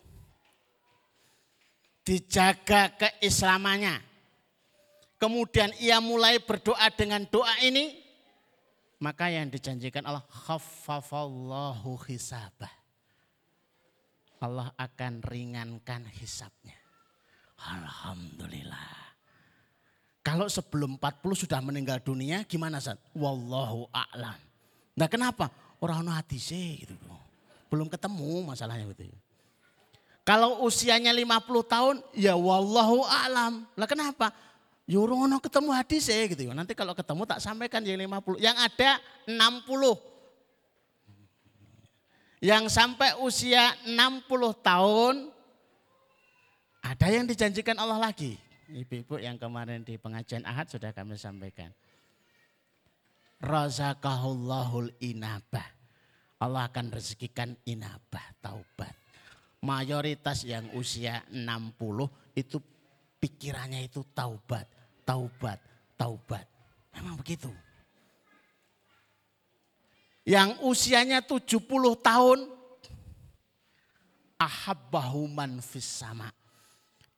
dijaga 2.04 2.92
keislamannya. 3.00 3.98
Kemudian 5.16 5.72
ia 5.80 6.04
mulai 6.04 6.36
berdoa 6.36 6.92
dengan 6.92 7.24
doa 7.24 7.56
ini, 7.64 7.96
maka 9.00 9.32
yang 9.32 9.48
dijanjikan 9.48 10.04
Allah 10.04 10.24
khaffafallahu 10.28 11.96
hisabah. 12.04 12.70
Allah 14.44 14.68
akan 14.76 15.24
ringankan 15.24 16.04
hisabnya. 16.20 16.76
Alhamdulillah. 17.64 19.16
Kalau 20.20 20.48
sebelum 20.48 21.00
40 21.00 21.44
sudah 21.48 21.60
meninggal 21.64 22.00
dunia 22.04 22.44
gimana 22.44 22.80
Sat? 22.80 23.00
Wallahu 23.16 23.88
a'lam. 23.92 24.36
Nah 24.96 25.08
kenapa? 25.08 25.48
Orang 25.80 26.08
hati 26.12 26.36
sih 26.36 26.80
gitu. 26.84 26.96
Belum 27.72 27.88
ketemu 27.88 28.44
masalahnya 28.52 28.88
gitu. 28.92 29.08
Kalau 30.24 30.64
usianya 30.64 31.12
50 31.12 31.28
tahun, 31.68 32.00
ya 32.16 32.32
wallahu 32.32 33.04
alam. 33.04 33.68
Lah 33.76 33.84
kenapa? 33.84 34.32
Yurono 34.88 35.36
ya 35.36 35.44
ketemu 35.44 35.70
hadis 35.76 36.08
ya 36.08 36.24
gitu. 36.24 36.48
Nanti 36.56 36.72
kalau 36.72 36.96
ketemu 36.96 37.28
tak 37.28 37.44
sampaikan 37.44 37.84
yang 37.84 38.00
50. 38.00 38.40
Yang 38.40 38.56
ada 38.56 38.90
60. 39.28 40.00
Yang 42.40 42.64
sampai 42.72 43.20
usia 43.20 43.76
60 43.84 44.24
tahun, 44.64 45.28
ada 46.80 47.06
yang 47.12 47.28
dijanjikan 47.28 47.76
Allah 47.76 48.00
lagi. 48.00 48.40
Ibu-ibu 48.72 49.20
yang 49.20 49.36
kemarin 49.36 49.84
di 49.84 50.00
pengajian 50.00 50.48
ahad 50.48 50.72
sudah 50.72 50.96
kami 50.96 51.20
sampaikan. 51.20 51.68
Razakahullahul 53.44 54.88
inabah. 55.04 55.68
Allah 56.40 56.64
akan 56.68 56.92
rezekikan 56.96 57.56
inabah, 57.68 58.24
taubat 58.40 59.03
mayoritas 59.64 60.44
yang 60.44 60.68
usia 60.76 61.24
60 61.32 62.36
itu 62.36 62.60
pikirannya 63.16 63.88
itu 63.88 64.04
taubat, 64.12 64.68
taubat, 65.08 65.56
taubat. 65.96 66.44
Memang 66.92 67.16
begitu. 67.16 67.48
Yang 70.28 70.60
usianya 70.60 71.24
70 71.24 71.64
tahun, 72.04 72.38
ahabbahu 74.36 75.24
man 75.32 75.64
fis 75.64 75.88
sama. 75.88 76.28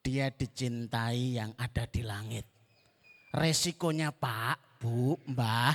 Dia 0.07 0.31
dicintai 0.31 1.35
yang 1.43 1.51
ada 1.59 1.83
di 1.91 2.07
langit. 2.07 2.47
Resikonya 3.35 4.15
Pak, 4.15 4.79
Bu, 4.79 5.19
Mbah, 5.27 5.75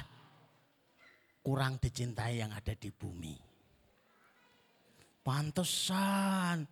kurang 1.44 1.76
dicintai 1.84 2.40
yang 2.40 2.56
ada 2.56 2.72
di 2.72 2.88
bumi. 2.96 3.51
Pantesan 5.22 6.66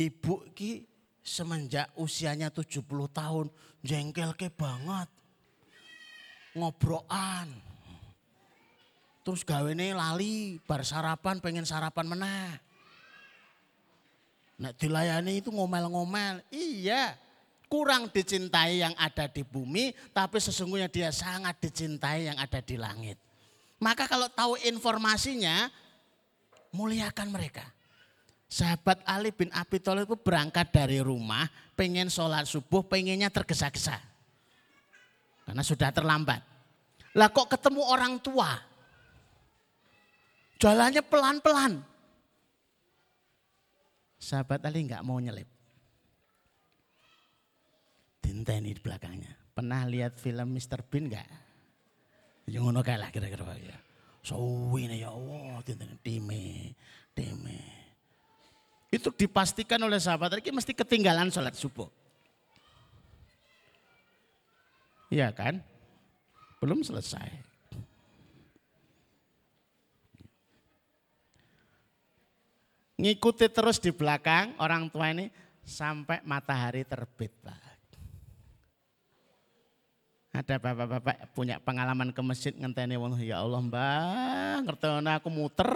ibu 0.00 0.44
ki 0.56 0.88
semenjak 1.24 1.92
usianya 1.96 2.48
70 2.52 2.84
tahun 3.12 3.46
jengkel 3.84 4.32
ke 4.36 4.48
banget. 4.48 5.08
Ngobrokan. 6.54 7.48
Terus 9.24 9.40
gawene 9.42 9.96
lali 9.96 10.60
bar 10.68 10.84
sarapan 10.84 11.40
pengen 11.40 11.64
sarapan 11.64 12.06
meneh. 12.08 12.52
Nek 14.60 14.76
dilayani 14.78 15.42
itu 15.42 15.50
ngomel-ngomel. 15.50 16.46
Iya, 16.52 17.18
kurang 17.66 18.12
dicintai 18.12 18.84
yang 18.84 18.94
ada 18.94 19.26
di 19.26 19.42
bumi, 19.42 19.90
tapi 20.14 20.38
sesungguhnya 20.38 20.86
dia 20.86 21.10
sangat 21.10 21.58
dicintai 21.58 22.30
yang 22.30 22.38
ada 22.38 22.62
di 22.62 22.78
langit. 22.78 23.18
Maka 23.82 24.06
kalau 24.06 24.30
tahu 24.30 24.54
informasinya, 24.62 25.66
muliakan 26.74 27.30
mereka. 27.30 27.62
Sahabat 28.50 29.02
Ali 29.06 29.30
bin 29.30 29.50
Abi 29.54 29.78
Thalib 29.78 30.10
itu 30.10 30.18
berangkat 30.18 30.74
dari 30.74 30.98
rumah, 30.98 31.46
pengen 31.78 32.10
sholat 32.10 32.46
subuh, 32.46 32.82
pengennya 32.82 33.30
tergesa-gesa. 33.30 33.98
Karena 35.46 35.62
sudah 35.62 35.90
terlambat. 35.94 36.42
Lah 37.14 37.30
kok 37.30 37.46
ketemu 37.46 37.82
orang 37.86 38.18
tua? 38.18 38.50
Jalannya 40.58 41.02
pelan-pelan. 41.02 41.82
Sahabat 44.18 44.62
Ali 44.66 44.86
nggak 44.86 45.02
mau 45.02 45.18
nyelip. 45.18 45.46
Dinteni 48.22 48.72
di 48.72 48.80
belakangnya. 48.80 49.36
Pernah 49.54 49.86
lihat 49.86 50.16
film 50.18 50.56
Mr. 50.56 50.80
Bean 50.86 51.12
nggak? 51.12 51.28
Yang 52.48 52.62
ngono 52.64 52.80
kalah 52.80 53.12
kira-kira. 53.12 53.76
Suwi 54.24 54.88
ya 54.88 55.12
Allah, 55.12 55.60
dinteni 55.60 56.00
dime, 56.00 56.72
dime. 57.12 57.60
Itu 58.88 59.12
dipastikan 59.12 59.76
oleh 59.84 60.00
sahabat 60.00 60.32
tadi 60.32 60.48
mesti 60.48 60.72
ketinggalan 60.72 61.28
sholat 61.28 61.52
subuh. 61.52 61.92
Iya 65.12 65.28
kan? 65.28 65.60
Belum 66.56 66.80
selesai. 66.80 67.28
Ngikuti 72.96 73.50
terus 73.52 73.76
di 73.76 73.92
belakang 73.92 74.56
orang 74.56 74.88
tua 74.88 75.12
ini 75.12 75.28
sampai 75.60 76.24
matahari 76.24 76.86
terbit. 76.88 77.34
Ada 80.34 80.58
bapak-bapak 80.58 81.30
punya 81.30 81.62
pengalaman 81.62 82.10
ke 82.10 82.18
masjid 82.18 82.50
ngenteni 82.50 82.98
wong 82.98 83.14
ya 83.22 83.46
Allah 83.46 83.62
mbak 83.62 84.66
ngerti 84.66 84.86
aku 84.90 85.30
muter 85.30 85.70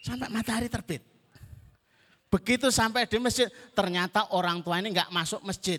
sampai 0.00 0.32
matahari 0.32 0.72
terbit. 0.72 1.04
Begitu 2.32 2.72
sampai 2.74 3.06
di 3.06 3.20
masjid, 3.22 3.46
ternyata 3.76 4.32
orang 4.34 4.64
tua 4.64 4.82
ini 4.82 4.90
nggak 4.90 5.12
masuk 5.14 5.44
masjid. 5.46 5.78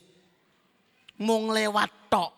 Mung 1.20 1.52
lewat 1.52 1.90
tok. 2.08 2.32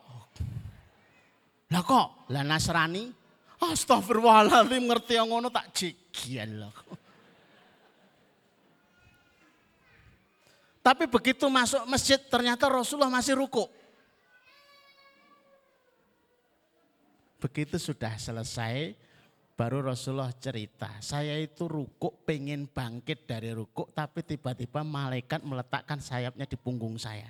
Lah 1.69 1.83
kok, 1.85 2.31
lah 2.33 2.41
Nasrani? 2.41 3.11
Astagfirullahaladzim 3.59 4.87
ngerti 4.87 5.13
yang 5.19 5.29
ngono 5.29 5.51
tak 5.51 5.75
jigian 5.75 6.63
loh. 6.63 6.73
Tapi 10.79 11.05
begitu 11.05 11.45
masuk 11.51 11.83
masjid 11.85 12.17
ternyata 12.17 12.65
Rasulullah 12.71 13.11
masih 13.11 13.37
ruku. 13.37 13.67
Begitu 17.39 17.79
sudah 17.79 18.19
selesai, 18.19 18.93
Baru 19.59 19.83
Rasulullah 19.83 20.31
cerita, 20.31 20.87
saya 21.03 21.35
itu 21.35 21.67
rukuk 21.67 22.23
pengen 22.23 22.63
bangkit 22.63 23.27
dari 23.27 23.51
rukuk 23.51 23.91
tapi 23.91 24.23
tiba-tiba 24.23 24.87
malaikat 24.87 25.43
meletakkan 25.43 25.99
sayapnya 25.99 26.47
di 26.47 26.55
punggung 26.55 26.95
saya. 26.95 27.27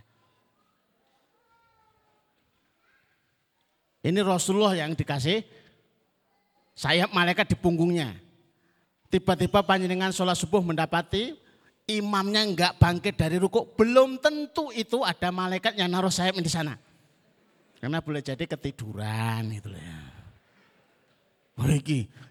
Ini 4.05 4.21
Rasulullah 4.21 4.77
yang 4.77 4.93
dikasih 4.93 5.41
sayap 6.77 7.09
malaikat 7.17 7.49
di 7.49 7.57
punggungnya. 7.57 8.13
Tiba-tiba 9.09 9.65
panjenengan 9.65 10.13
sholat 10.13 10.37
subuh 10.37 10.61
mendapati 10.61 11.33
imamnya 11.89 12.45
enggak 12.45 12.77
bangkit 12.77 13.17
dari 13.17 13.41
rukuk. 13.41 13.73
Belum 13.73 14.21
tentu 14.21 14.69
itu 14.77 15.01
ada 15.01 15.33
malaikat 15.33 15.73
yang 15.81 15.89
naruh 15.89 16.13
sayap 16.13 16.37
di 16.37 16.45
sana. 16.45 16.77
Karena 17.79 18.03
boleh 18.03 18.19
jadi 18.19 18.43
ketiduran 18.43 19.55
gitu 19.55 19.71
ya. 19.71 19.99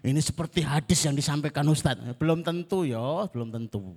Ini 0.01 0.21
seperti 0.25 0.65
hadis 0.65 1.05
yang 1.05 1.13
disampaikan 1.13 1.65
Ustadz. 1.69 2.17
Belum 2.17 2.41
tentu 2.41 2.81
ya, 2.81 3.29
belum 3.29 3.53
tentu. 3.53 3.93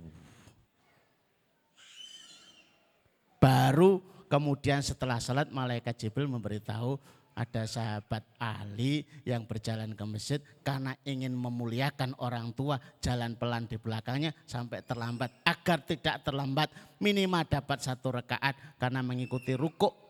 Baru 3.41 4.01
kemudian 4.29 4.85
setelah 4.85 5.17
salat 5.17 5.49
malaikat 5.49 5.97
Jibril 5.97 6.29
memberitahu 6.29 7.01
ada 7.33 7.65
sahabat 7.65 8.21
ahli 8.37 9.01
yang 9.25 9.49
berjalan 9.49 9.97
ke 9.97 10.03
masjid 10.05 10.39
karena 10.61 10.93
ingin 11.01 11.33
memuliakan 11.33 12.13
orang 12.21 12.53
tua 12.53 12.77
jalan 13.01 13.33
pelan 13.33 13.65
di 13.65 13.81
belakangnya 13.81 14.37
sampai 14.45 14.85
terlambat 14.85 15.41
agar 15.41 15.81
tidak 15.81 16.21
terlambat 16.21 16.69
minimal 17.01 17.41
dapat 17.49 17.81
satu 17.81 18.21
rekaat 18.21 18.77
karena 18.77 19.01
mengikuti 19.01 19.57
rukuk 19.57 20.02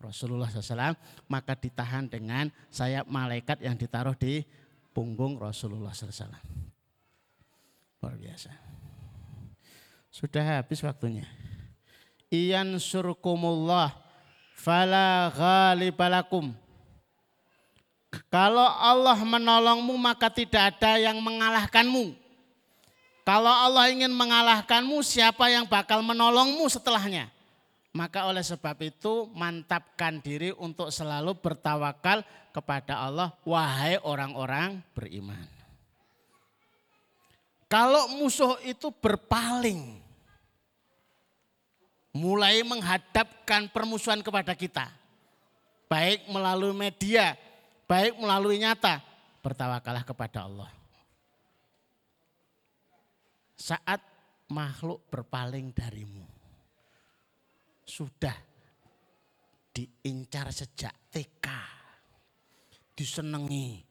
Rasulullah 0.00 0.48
SAW 0.48 0.96
maka 1.28 1.52
ditahan 1.52 2.08
dengan 2.08 2.48
sayap 2.72 3.04
malaikat 3.04 3.60
yang 3.60 3.76
ditaruh 3.76 4.16
di 4.16 4.42
punggung 4.96 5.36
Rasulullah 5.36 5.92
SAW. 5.92 6.32
Luar 8.00 8.16
biasa. 8.16 8.50
Sudah 10.08 10.42
habis 10.58 10.80
waktunya. 10.80 11.28
Iyan 12.32 12.80
surkumullah 12.80 13.92
fala 14.56 15.28
ghalibalakum. 15.36 16.56
Kalau 18.26 18.66
Allah 18.66 19.18
menolongmu 19.20 19.94
maka 19.94 20.26
tidak 20.32 20.74
ada 20.74 20.98
yang 20.98 21.20
mengalahkanmu. 21.22 22.18
Kalau 23.22 23.52
Allah 23.52 23.92
ingin 23.94 24.10
mengalahkanmu 24.10 24.98
siapa 25.06 25.46
yang 25.46 25.62
bakal 25.68 26.02
menolongmu 26.02 26.66
setelahnya? 26.66 27.30
Maka 27.90 28.30
oleh 28.30 28.46
sebab 28.46 28.78
itu 28.86 29.26
mantapkan 29.34 30.22
diri 30.22 30.54
untuk 30.54 30.94
selalu 30.94 31.34
bertawakal 31.42 32.22
kepada 32.54 33.02
Allah 33.02 33.34
wahai 33.42 33.98
orang-orang 34.06 34.78
beriman. 34.94 35.46
Kalau 37.66 38.14
musuh 38.14 38.58
itu 38.62 38.94
berpaling 38.94 39.98
mulai 42.14 42.62
menghadapkan 42.62 43.70
permusuhan 43.70 44.22
kepada 44.22 44.54
kita 44.54 44.90
baik 45.90 46.30
melalui 46.30 46.70
media, 46.70 47.34
baik 47.90 48.14
melalui 48.22 48.62
nyata, 48.62 49.02
bertawakallah 49.42 50.06
kepada 50.06 50.46
Allah. 50.46 50.70
Saat 53.58 53.98
makhluk 54.46 55.02
berpaling 55.10 55.74
darimu 55.74 56.39
sudah 57.90 58.36
diincar 59.74 60.54
sejak 60.54 61.10
TK. 61.10 61.46
Disenangi, 62.94 63.82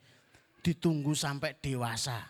ditunggu 0.63 1.11
sampai 1.11 1.59
dewasa. 1.59 2.23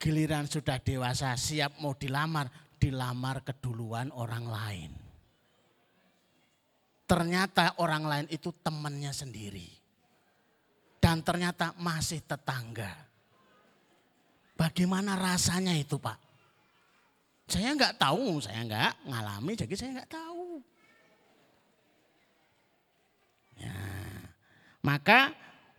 Giliran 0.00 0.50
sudah 0.50 0.82
dewasa 0.82 1.36
siap 1.38 1.78
mau 1.78 1.94
dilamar, 1.94 2.50
dilamar 2.80 3.46
keduluan 3.46 4.10
orang 4.10 4.46
lain. 4.48 4.92
Ternyata 7.04 7.78
orang 7.84 8.04
lain 8.08 8.26
itu 8.32 8.50
temannya 8.64 9.12
sendiri. 9.12 9.68
Dan 11.00 11.22
ternyata 11.22 11.76
masih 11.76 12.24
tetangga. 12.24 12.92
Bagaimana 14.56 15.16
rasanya 15.16 15.72
itu 15.76 15.96
Pak? 15.96 16.18
Saya 17.50 17.74
nggak 17.74 17.98
tahu, 17.98 18.38
saya 18.38 18.62
nggak 18.62 19.10
ngalami, 19.10 19.52
jadi 19.58 19.74
saya 19.74 19.90
nggak 20.00 20.12
tahu. 20.12 20.62
Ya. 23.60 23.76
Maka 24.80 25.36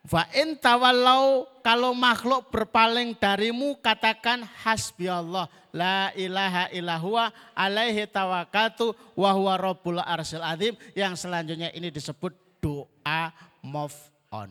Wa 0.10 0.26
in 0.34 0.58
tawallau 0.58 1.46
kalau 1.62 1.94
makhluk 1.94 2.50
berpaling 2.50 3.14
darimu 3.22 3.78
katakan 3.86 4.42
hasbi 4.66 5.06
Allah 5.06 5.46
la 5.70 6.10
ilaha 6.18 6.74
illahua 6.74 7.30
alaihi 7.54 8.10
tawakatu 8.10 8.98
wa 9.14 9.30
huwa 9.38 9.62
rabbul 9.62 10.02
arsil 10.02 10.42
azim 10.42 10.74
yang 10.98 11.14
selanjutnya 11.14 11.70
ini 11.78 11.94
disebut 11.94 12.34
doa 12.58 13.30
move 13.62 13.94
on. 14.34 14.50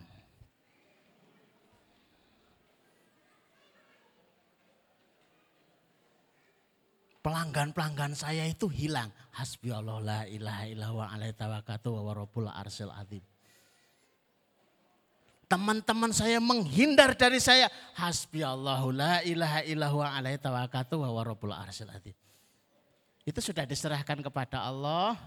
Pelanggan-pelanggan 7.20 8.16
saya 8.16 8.46
itu 8.48 8.70
hilang. 8.70 9.11
Hasbi 9.34 9.74
Allah 9.74 9.98
la 9.98 10.20
ilaha 10.30 10.64
illahua 10.70 11.11
alaihi 11.11 11.34
tawakatu 11.34 11.90
wa 11.90 12.14
rabbul 12.14 12.46
arsil 12.46 12.94
azim 12.94 13.20
teman-teman 15.51 16.14
saya 16.14 16.38
menghindar 16.38 17.18
dari 17.18 17.42
saya. 17.42 17.66
Hasbi 17.98 18.46
Allahu 18.46 18.94
la 18.94 19.18
ilaha 19.26 19.66
illahu 19.66 19.98
alaihi 19.98 20.38
tawakatu 20.38 21.03
wa 21.03 21.26
rabbul 21.26 21.51
arsyil 21.51 21.90
Itu 23.26 23.42
sudah 23.42 23.66
diserahkan 23.66 24.22
kepada 24.22 24.62
Allah. 24.62 25.18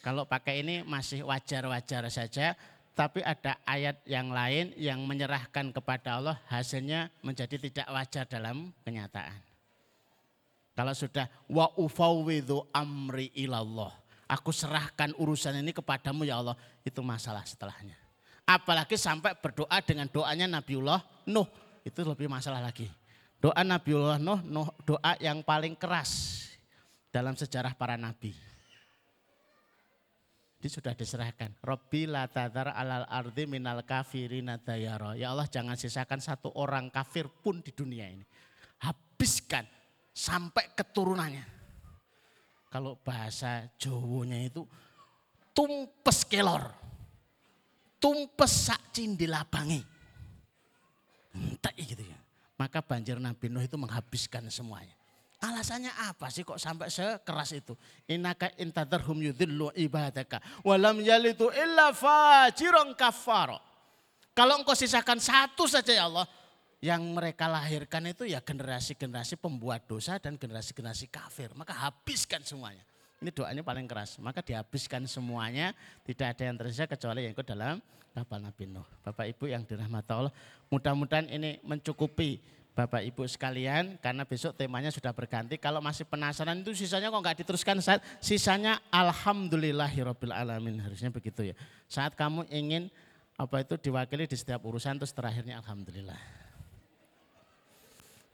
Kalau 0.00 0.24
pakai 0.24 0.64
ini 0.64 0.80
masih 0.82 1.28
wajar-wajar 1.28 2.08
saja. 2.08 2.56
Tapi 2.92 3.24
ada 3.24 3.56
ayat 3.64 4.04
yang 4.04 4.28
lain 4.28 4.76
yang 4.76 5.00
menyerahkan 5.08 5.72
kepada 5.72 6.20
Allah 6.20 6.36
hasilnya 6.52 7.08
menjadi 7.24 7.56
tidak 7.56 7.88
wajar 7.88 8.28
dalam 8.28 8.68
kenyataan. 8.84 9.40
Kalau 10.76 10.92
sudah 10.92 11.24
wa 11.48 11.72
ufawwidhu 11.80 12.68
amri 12.72 13.32
ilallah. 13.32 13.96
Aku 14.28 14.52
serahkan 14.52 15.16
urusan 15.16 15.60
ini 15.64 15.72
kepadamu 15.72 16.28
ya 16.28 16.44
Allah. 16.44 16.56
Itu 16.84 17.00
masalah 17.00 17.48
setelahnya. 17.48 18.01
Apalagi 18.42 18.98
sampai 18.98 19.38
berdoa 19.38 19.78
dengan 19.82 20.10
doanya 20.10 20.50
Nabiullah 20.50 21.00
Nuh. 21.30 21.46
Itu 21.82 22.02
lebih 22.02 22.26
masalah 22.26 22.62
lagi. 22.62 22.90
Doa 23.38 23.62
Nabiullah 23.62 24.18
Nuh, 24.18 24.42
Nuh 24.42 24.70
doa 24.82 25.14
yang 25.22 25.42
paling 25.46 25.78
keras 25.78 26.42
dalam 27.12 27.38
sejarah 27.38 27.76
para 27.76 27.94
nabi. 28.00 28.34
Ini 30.62 30.70
sudah 30.70 30.94
diserahkan. 30.94 31.58
Robbi 31.58 32.06
la 32.06 32.30
tadhar 32.30 32.70
alal 32.70 33.02
ardi 33.10 33.50
minal 33.50 33.82
kafirina 33.82 34.62
dayara. 34.62 35.18
Ya 35.18 35.34
Allah 35.34 35.50
jangan 35.50 35.74
sisakan 35.74 36.22
satu 36.22 36.54
orang 36.54 36.86
kafir 36.86 37.26
pun 37.26 37.58
di 37.58 37.74
dunia 37.74 38.06
ini. 38.06 38.22
Habiskan 38.86 39.66
sampai 40.14 40.70
keturunannya. 40.70 41.42
Kalau 42.70 42.94
bahasa 43.02 43.68
Jawanya 43.74 44.38
itu 44.38 44.62
tumpes 45.50 46.24
kelor 46.24 46.81
tumpes 48.02 48.50
sak 48.66 48.90
cindilabangi. 48.90 49.78
Entek 51.38 51.74
gitu 51.78 52.02
ya. 52.02 52.18
Maka 52.58 52.82
banjir 52.82 53.22
Nabi 53.22 53.46
Nuh 53.46 53.62
itu 53.62 53.78
menghabiskan 53.78 54.50
semuanya. 54.50 54.98
Alasannya 55.42 55.90
apa 56.06 56.30
sih 56.30 56.46
kok 56.46 56.58
sampai 56.58 56.86
sekeras 56.86 57.50
itu? 57.50 57.74
Inaka 58.06 58.54
intadarhum 58.62 59.18
yudhillu 59.18 59.74
ibadaka. 59.74 60.38
Walam 60.62 61.02
yalitu 61.02 61.50
illa 61.50 61.90
fajiran 61.90 62.94
kafaro. 62.94 63.58
Kalau 64.30 64.62
engkau 64.62 64.78
sisakan 64.78 65.18
satu 65.18 65.66
saja 65.66 65.90
ya 65.90 66.06
Allah. 66.06 66.26
Yang 66.82 67.02
mereka 67.14 67.46
lahirkan 67.46 68.10
itu 68.10 68.26
ya 68.26 68.42
generasi-generasi 68.42 69.38
pembuat 69.38 69.86
dosa 69.86 70.18
dan 70.18 70.34
generasi-generasi 70.34 71.10
kafir. 71.10 71.50
Maka 71.54 71.74
habiskan 71.74 72.42
semuanya. 72.42 72.82
Ini 73.22 73.30
doanya 73.30 73.62
paling 73.62 73.86
keras. 73.86 74.18
Maka 74.18 74.42
dihabiskan 74.42 75.06
semuanya, 75.06 75.70
tidak 76.02 76.34
ada 76.34 76.42
yang 76.50 76.56
tersisa 76.58 76.90
kecuali 76.90 77.22
yang 77.22 77.32
ikut 77.38 77.46
dalam 77.46 77.78
kapal 78.10 78.42
Nabi 78.42 78.66
Nuh. 78.66 78.84
Bapak 79.06 79.30
Ibu 79.30 79.46
yang 79.46 79.62
dirahmati 79.62 80.10
Allah, 80.10 80.34
mudah-mudahan 80.68 81.30
ini 81.30 81.62
mencukupi 81.62 82.42
Bapak 82.72 83.04
Ibu 83.04 83.28
sekalian 83.28 84.00
karena 84.00 84.24
besok 84.24 84.56
temanya 84.56 84.88
sudah 84.88 85.12
berganti. 85.12 85.60
Kalau 85.60 85.84
masih 85.84 86.08
penasaran 86.08 86.56
itu 86.64 86.72
sisanya 86.72 87.12
kok 87.12 87.20
nggak 87.20 87.38
diteruskan 87.44 87.78
saat 87.84 88.00
sisanya 88.18 88.80
alhamdulillahirabbil 88.88 90.32
alamin 90.32 90.80
harusnya 90.80 91.12
begitu 91.12 91.52
ya. 91.52 91.54
Saat 91.84 92.16
kamu 92.16 92.48
ingin 92.48 92.88
apa 93.36 93.60
itu 93.60 93.76
diwakili 93.76 94.24
di 94.24 94.36
setiap 94.40 94.64
urusan 94.64 94.96
terus 94.96 95.12
terakhirnya 95.12 95.60
alhamdulillah. 95.60 96.16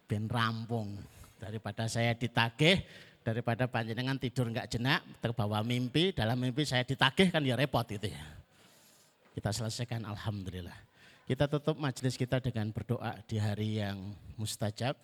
Ben 0.07 0.31
rampung 0.31 0.95
daripada 1.43 1.91
saya 1.91 2.15
ditagih 2.15 2.83
daripada 3.23 3.69
panjenengan 3.69 4.17
tidur 4.17 4.49
nggak 4.49 4.69
jenak, 4.71 5.01
terbawa 5.21 5.61
mimpi, 5.63 6.15
dalam 6.15 6.39
mimpi 6.39 6.65
saya 6.65 6.83
ditagih 6.83 7.29
kan 7.29 7.43
ya 7.45 7.55
repot 7.55 7.87
itu 7.91 8.09
ya. 8.09 8.25
Kita 9.39 9.55
selesaikan 9.55 10.03
Alhamdulillah. 10.03 10.75
Kita 11.29 11.45
tutup 11.45 11.77
majelis 11.77 12.17
kita 12.17 12.41
dengan 12.41 12.73
berdoa 12.73 13.21
di 13.29 13.37
hari 13.37 13.85
yang 13.85 14.01
mustajab. 14.41 14.97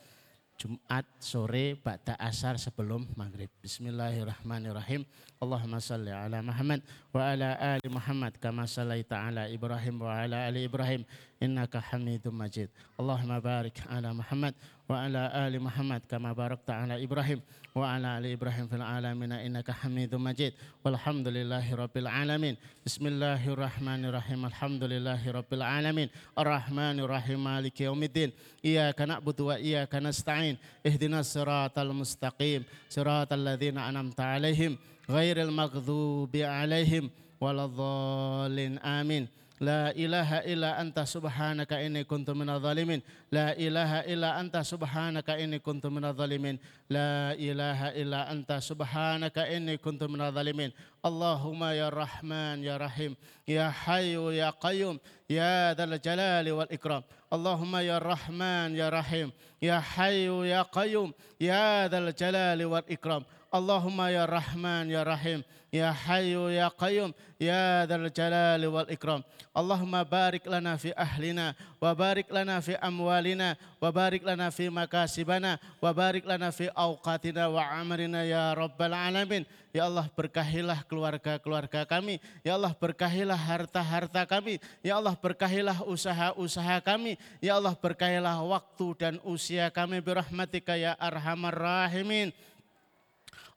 Jumat 0.54 1.02
sore 1.18 1.74
ba'da 1.74 2.14
asar 2.16 2.54
sebelum 2.56 3.10
maghrib. 3.18 3.50
Bismillahirrahmanirrahim. 3.58 5.02
Allahumma 5.42 5.82
salli 5.82 6.14
ala 6.14 6.38
Muhammad 6.40 6.80
wa 7.10 7.20
ala 7.26 7.58
ali 7.58 7.88
Muhammad 7.90 8.38
kama 8.38 8.62
sallaita 8.64 9.18
ala 9.18 9.50
Ibrahim 9.50 10.00
wa 10.00 10.14
ala 10.14 10.46
ali 10.46 10.64
Ibrahim 10.64 11.02
innaka 11.42 11.82
Hamidum 11.82 12.32
Majid. 12.32 12.70
Allahumma 12.94 13.42
barik 13.42 13.82
ala 13.90 14.14
Muhammad 14.14 14.54
wa 14.88 15.04
ala 15.04 15.32
ali 15.32 15.58
Muhammad 15.58 16.04
kama 16.04 16.34
barakta 16.36 16.84
ala 16.84 17.00
Ibrahim 17.00 17.40
wa 17.74 17.88
ala 17.88 18.20
ali 18.20 18.36
Ibrahim 18.36 18.68
fil 18.68 18.84
alamin 18.84 19.32
innaka 19.40 19.72
Hamidum 19.72 20.20
Majid. 20.20 20.52
Walhamdulillahi 20.84 21.72
rabbil 21.72 22.06
alamin. 22.06 22.54
Bismillahirrahmanirrahim. 22.84 24.44
Alhamdulillahi 24.44 25.32
rabbil 25.32 25.64
alamin. 25.64 26.08
Arrahmanirrahim 26.36 27.40
maliki 27.40 27.88
yaumiddin. 27.88 28.30
Iyyaka 28.62 29.08
na'budu 29.08 29.50
wa 29.50 29.58
iyyaka 29.58 29.98
nasta'in. 29.98 30.60
Ihdinas 30.84 31.32
siratal 31.32 31.90
mustaqim. 31.96 32.62
Siratal 32.86 33.40
ladzina 33.40 33.88
an'amta 33.88 34.36
'alaihim 34.36 34.78
ghairil 35.08 35.50
maghdubi 35.50 36.44
'alaihim 36.44 37.10
waladhdallin. 37.40 38.78
Amin. 38.84 39.26
La 39.60 39.94
ilaha 39.94 40.42
illa 40.42 40.74
anta 40.82 41.06
subhanaka 41.06 41.78
inni 41.78 42.02
kuntu 42.04 42.34
dhalimin. 42.34 43.02
La 43.30 43.54
ilaha 43.54 44.02
illa 44.02 44.34
anta 44.34 44.66
subhanaka 44.66 45.38
inni 45.38 45.60
kuntu 45.60 45.94
dhalimin. 45.94 46.58
La 46.90 47.34
ilaha 47.38 47.94
illa 47.94 48.26
anta 48.26 48.58
subhanaka 48.58 49.46
inni 49.46 49.78
kuntu 49.78 50.10
dhalimin. 50.10 50.72
Allahumma 51.04 51.70
ya 51.72 51.88
Rahman 51.90 52.64
ya 52.64 52.78
Rahim 52.78 53.14
ya 53.46 53.70
Hayyu 53.70 54.32
ya 54.34 54.50
Qayyum 54.50 54.98
ya 55.28 55.74
Dzal 55.74 56.02
Jalali 56.02 56.50
wal 56.50 56.66
Ikram. 56.66 57.04
Allahumma 57.30 57.82
ya 57.82 58.00
Rahman 58.00 58.74
ya 58.74 58.90
Rahim 58.90 59.30
ya 59.60 59.78
Hayyu 59.78 60.42
ya 60.50 60.64
Qayyum 60.66 61.14
ya 61.38 61.86
Dzal 61.86 62.10
Jalali 62.10 62.66
wal 62.66 62.82
Ikram. 62.90 63.22
Allahumma 63.54 64.10
ya 64.10 64.26
Rahman 64.26 64.90
ya 64.90 65.06
Rahim 65.06 65.46
ya 65.70 65.94
Hayyu 65.94 66.50
ya 66.50 66.66
Qayyum 66.74 67.14
ya 67.38 67.86
Dzal 67.86 68.10
Jalali 68.10 68.66
wal 68.66 68.90
Ikram. 68.90 69.22
Allahumma 69.54 70.02
barik 70.02 70.42
lana 70.50 70.74
fi 70.74 70.90
ahlina 70.90 71.54
wa 71.78 71.94
barik 71.94 72.26
lana 72.34 72.58
fi 72.58 72.74
amwalina 72.82 73.54
wa 73.78 73.94
barik 73.94 74.26
lana 74.26 74.50
fi 74.50 74.66
makasibana 74.66 75.62
wa 75.78 75.94
barik 75.94 76.26
lana 76.26 76.50
fi 76.50 76.66
awqatina 76.74 77.46
wa 77.46 77.62
amrina 77.78 78.26
ya 78.26 78.58
rabbal 78.58 78.90
alamin. 78.90 79.46
Ya 79.70 79.86
Allah 79.86 80.06
berkahilah 80.10 80.82
keluarga-keluarga 80.90 81.86
kami. 81.86 82.18
Ya 82.42 82.58
Allah 82.58 82.74
berkahilah 82.74 83.38
harta-harta 83.38 84.22
kami. 84.26 84.58
Ya 84.82 84.98
Allah 84.98 85.14
berkahilah 85.14 85.82
usaha-usaha 85.86 86.82
kami. 86.82 87.18
Ya 87.38 87.58
Allah 87.58 87.74
berkahilah 87.74 88.38
waktu 88.42 88.86
dan 88.98 89.14
usia 89.22 89.70
kami 89.70 90.02
birahmatika 90.02 90.74
ya 90.74 90.98
arhamar 90.98 91.54
rahimin. 91.54 92.34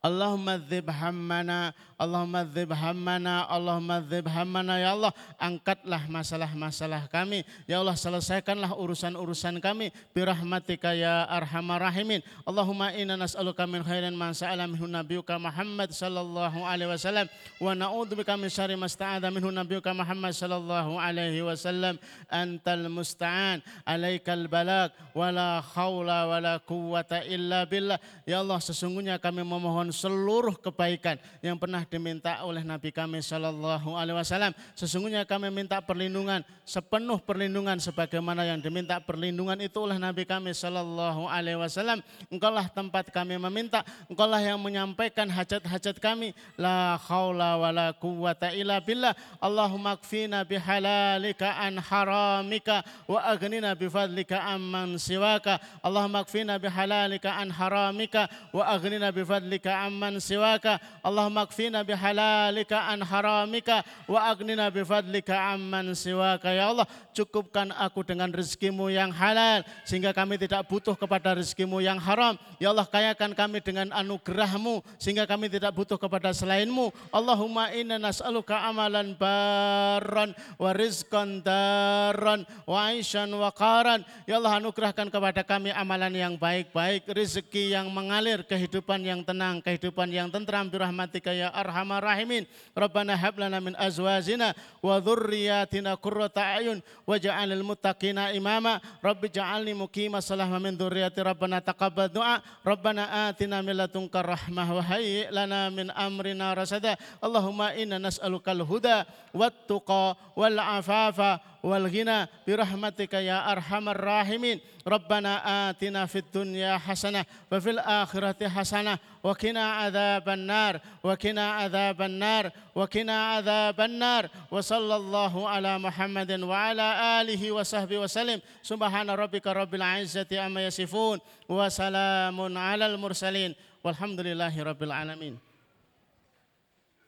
Allahumma 0.07 0.55
dzib 0.55 0.87
hammana, 0.87 1.75
Allahumma 1.99 2.47
dzib 2.47 2.71
hammana, 2.71 3.43
Allahumma 3.51 3.99
dzib 3.99 4.23
hammana 4.31 4.79
ya 4.79 4.95
Allah, 4.95 5.11
angkatlah 5.35 6.07
masalah-masalah 6.07 7.11
kami. 7.11 7.43
Ya 7.67 7.83
Allah 7.83 7.99
selesaikanlah 7.99 8.71
urusan-urusan 8.71 9.59
kami 9.59 9.91
birahmatika 10.15 10.95
ya 10.95 11.27
arhamar 11.27 11.83
rahimin. 11.83 12.23
Allahumma 12.47 12.95
inna 12.95 13.19
nas'aluka 13.19 13.67
min 13.67 13.83
khairin 13.83 14.15
ma 14.15 14.31
sa'ala 14.31 14.63
minhu 14.63 14.87
nabiyuka 14.87 15.35
Muhammad 15.35 15.91
sallallahu 15.91 16.63
alaihi 16.63 16.87
wasallam 16.87 17.27
wa 17.59 17.75
na'udzubika 17.75 18.39
min 18.39 18.47
syarri 18.47 18.79
ma 18.79 18.87
sta'adha 18.87 19.27
minhu 19.27 19.51
nabiyuka 19.51 19.91
Muhammad 19.91 20.31
sallallahu 20.31 20.95
alaihi 21.03 21.43
wasallam. 21.43 21.99
Antal 22.31 22.87
musta'an, 22.87 23.59
alaikal 23.83 24.47
balag, 24.47 24.95
wala 25.11 25.59
khawla 25.59 26.31
wala 26.31 26.63
quwwata 26.63 27.27
illa 27.27 27.67
billah. 27.67 27.99
Ya 28.23 28.39
Allah 28.39 28.63
sesungguhnya 28.63 29.19
kami 29.19 29.43
memohon 29.43 29.96
seluruh 29.97 30.53
kebaikan 30.61 31.17
yang 31.41 31.57
pernah 31.57 31.81
diminta 31.81 32.45
oleh 32.45 32.61
Nabi 32.61 32.93
kami 32.93 33.25
Shallallahu 33.25 33.97
Alaihi 33.97 34.17
Wasallam. 34.21 34.53
Sesungguhnya 34.77 35.25
kami 35.25 35.49
minta 35.49 35.81
perlindungan 35.81 36.45
sepenuh 36.67 37.17
perlindungan 37.23 37.79
sebagaimana 37.81 38.43
yang 38.43 38.59
diminta 38.59 38.99
perlindungan 39.01 39.57
itu 39.63 39.79
oleh 39.81 39.97
Nabi 39.97 40.27
kami 40.27 40.51
Shallallahu 40.53 41.25
Alaihi 41.25 41.57
Wasallam. 41.57 42.03
Engkaulah 42.27 42.67
tempat 42.69 43.09
kami 43.09 43.39
meminta, 43.39 43.81
engkaulah 44.11 44.43
yang 44.43 44.59
menyampaikan 44.59 45.25
hajat-hajat 45.31 45.97
kami. 45.97 46.35
La 46.59 46.99
haula 47.07 47.55
wa 47.57 47.69
la 47.71 47.87
quwata 47.95 48.51
illa 48.51 48.83
billah. 48.83 49.15
Allahumma 49.39 49.95
kfina 49.95 50.43
bihalalika 50.43 51.55
an 51.55 51.79
haramika 51.79 52.83
wa 53.07 53.23
aghnina 53.23 53.73
bifadlika 53.73 54.43
amman 54.43 54.99
siwaka. 54.99 55.57
Allahumma 55.79 56.27
kfina 56.27 56.59
bihalalika 56.59 57.31
an 57.31 57.47
haramika 57.47 58.27
wa 58.51 58.67
aghnina 58.67 59.07
bifadlika 59.15 59.71
amman 59.85 60.17
siwaka. 60.17 60.81
Allahumma 61.05 61.45
kfina 61.45 61.85
bihalalika 61.85 62.89
an 62.89 63.05
haramika 63.05 63.85
wa 64.09 64.25
aghnina 64.33 64.73
bifadlika 64.73 65.53
amman 65.53 65.93
siwaka. 65.93 66.49
Ya 66.49 66.73
Allah, 66.73 66.89
cukupkan 67.13 67.69
aku 67.77 68.01
dengan 68.01 68.33
rezekimu 68.33 68.89
yang 68.89 69.13
halal 69.13 69.61
sehingga 69.85 70.15
kami 70.15 70.41
tidak 70.41 70.65
butuh 70.65 70.97
kepada 70.97 71.37
rezekimu 71.37 71.77
yang 71.83 72.01
haram. 72.01 72.39
Ya 72.57 72.73
Allah, 72.73 72.89
kayakan 72.89 73.37
kami 73.37 73.61
dengan 73.61 73.93
anugerahmu 73.93 74.81
sehingga 74.97 75.29
kami 75.29 75.51
tidak 75.51 75.73
butuh 75.73 75.99
kepada 75.99 76.33
selainmu. 76.33 76.89
Allahumma 77.13 77.69
inna 77.73 78.01
nas'aluka 78.01 78.57
amalan 78.65 79.13
baran 79.17 80.33
wa 80.57 80.71
rizqan 80.73 81.45
daran 81.45 82.47
wa 82.65 82.89
aishan 82.89 83.29
wa 83.33 83.53
qaran. 83.53 84.01
Ya 84.29 84.39
Allah, 84.41 84.57
anugerahkan 84.61 85.09
kepada 85.11 85.41
kami 85.43 85.73
amalan 85.73 86.13
yang 86.13 86.33
baik-baik, 86.39 87.09
rezeki 87.09 87.73
yang 87.75 87.89
mengalir, 87.89 88.45
kehidupan 88.45 89.01
yang 89.03 89.21
tenang, 89.25 89.59
kehidupan 89.67 90.07
yang 90.07 90.31
tentram 90.31 90.71
birahmatika 90.71 91.35
ya 91.35 91.51
arhamar 91.51 91.99
rahimin. 91.99 92.47
Rabbana 92.71 93.19
hab 93.19 93.35
lana 93.35 93.59
min 93.59 93.75
azwajina 93.75 94.55
wa 94.79 94.95
dhurriyyatina 95.03 95.99
qurrata 95.99 96.55
ayun 96.55 96.79
waj'alil 97.03 97.67
muttaqina 97.67 98.31
imama. 98.31 98.79
Rabbi 99.03 99.27
ja'alni 99.27 99.75
muqima 99.75 100.23
salah 100.23 100.47
min 100.55 100.79
dhurriyyati 100.79 101.19
Rabbana 101.19 101.59
taqabbal 101.59 102.07
du'a. 102.07 102.39
Rabbana 102.63 103.27
atina 103.27 103.59
min 103.59 103.75
ladunka 103.75 104.23
rahmah 104.23 104.67
wa 104.71 104.79
hayyi 104.87 105.27
lana 105.35 105.67
min 105.67 105.91
amrina 105.91 106.55
rasada. 106.55 106.95
Allahumma 107.19 107.75
inna 107.75 107.99
nas'alukal 107.99 108.63
huda 108.63 109.03
wat 109.35 109.67
tuqa 109.67 110.15
wal 110.39 110.55
afafa 110.63 111.43
wal 111.59 111.83
ghina 111.91 112.31
birahmatika 112.47 113.19
ya 113.19 113.43
arhamar 113.51 113.99
rahimin. 113.99 114.63
Rabbana 114.87 115.67
atina 115.67 116.07
fid 116.07 116.23
dunya 116.31 116.79
hasanah 116.79 117.27
wa 117.51 117.59
fil 117.59 117.75
akhirati 117.75 118.47
hasanah 118.47 118.95
wa 119.19 119.35
qina 119.35 119.83
adzaban 119.83 120.47
nar 120.47 120.79
wa 121.03 121.11
qina 121.19 121.59
adzaban 121.67 122.15
nar 122.15 122.55
wa 122.71 122.87
qina 122.87 123.35
adzaban 123.35 123.99
nar 123.99 124.31
wa 124.47 124.63
sallallahu 124.63 125.43
ala 125.43 125.75
Muhammadin 125.75 126.39
wa 126.47 126.71
ala 126.71 127.19
alihi 127.19 127.51
wa 127.51 127.67
sahbihi 127.67 127.99
wa 127.99 128.07
sallim. 128.07 128.39
Subhana 128.63 129.11
rabbika 129.11 129.51
rabbil 129.51 129.83
izzati 129.99 130.39
amma 130.39 130.63
yasifun 130.63 131.19
wa 131.51 131.67
salamun 131.67 132.55
alal 132.55 132.95
mursalin 132.95 133.51
walhamdulillahi 133.83 134.63
rabbil 134.63 134.95
alamin. 134.95 135.35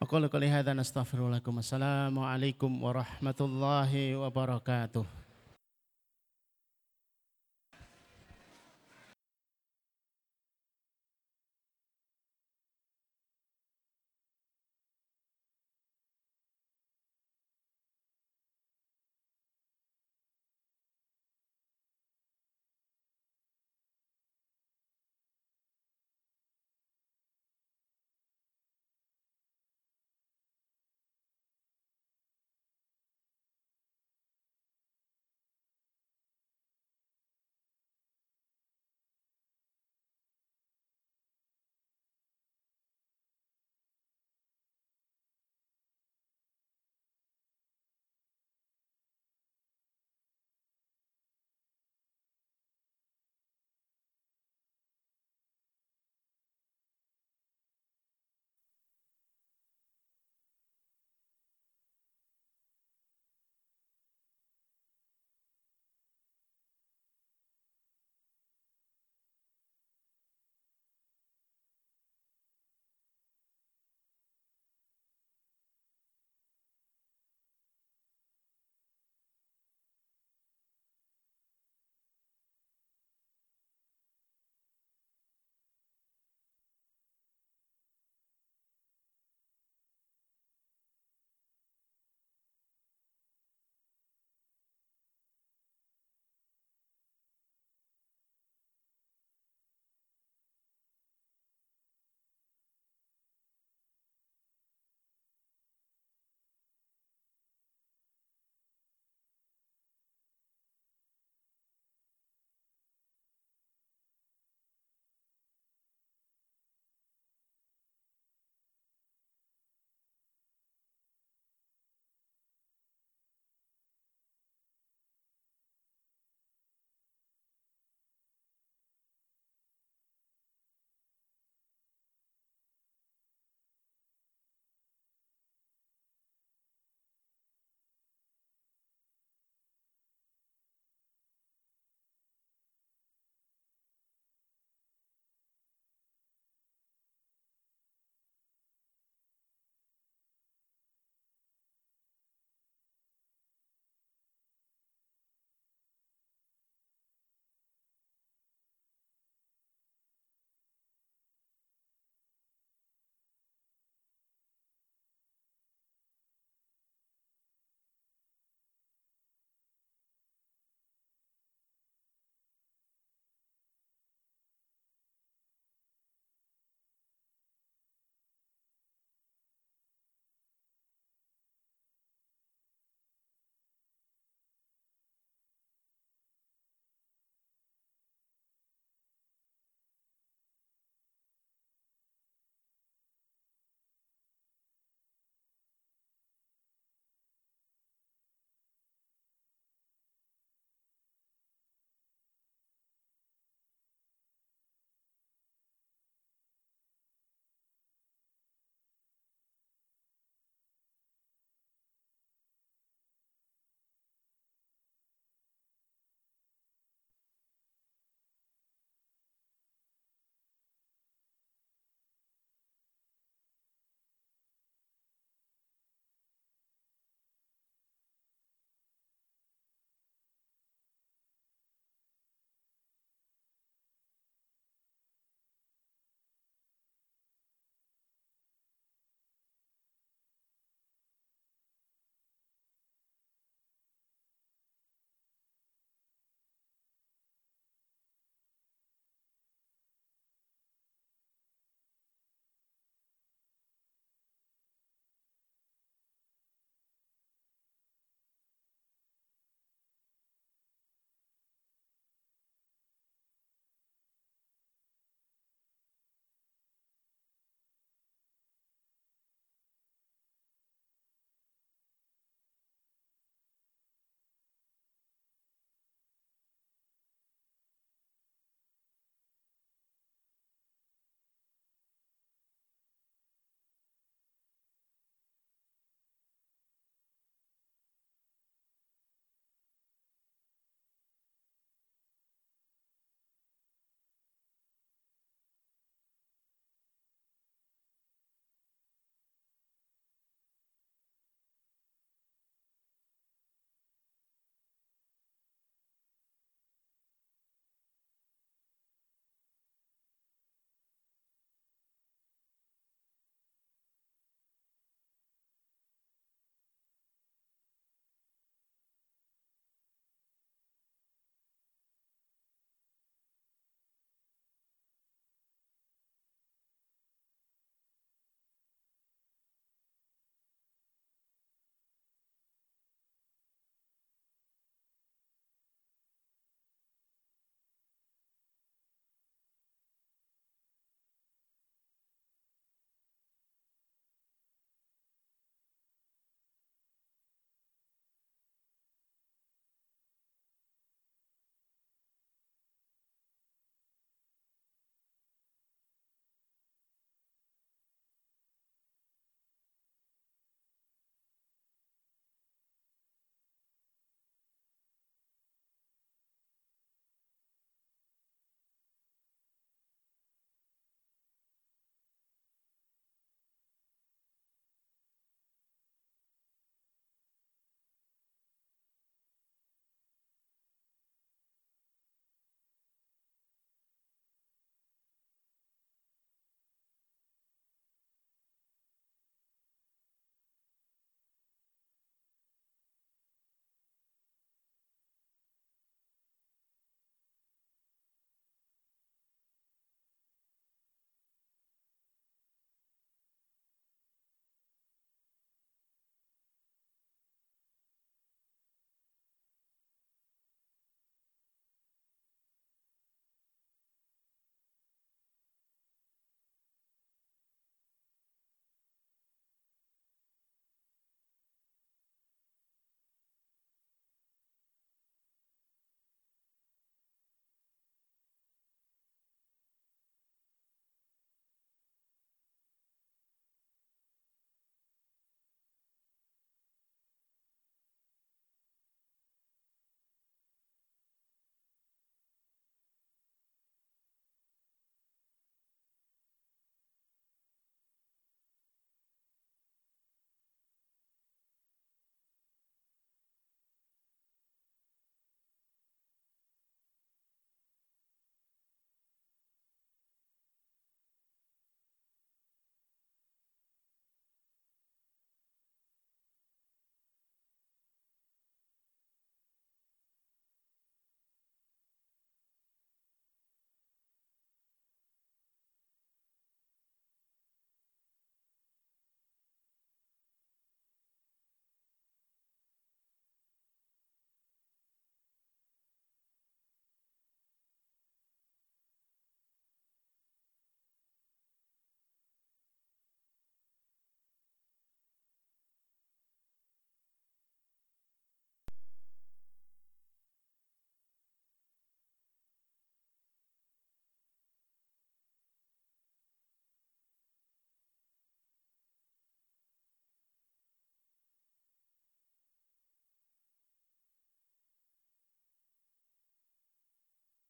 Aku 0.03 0.19
qouli 0.19 0.51
hadza 0.51 0.75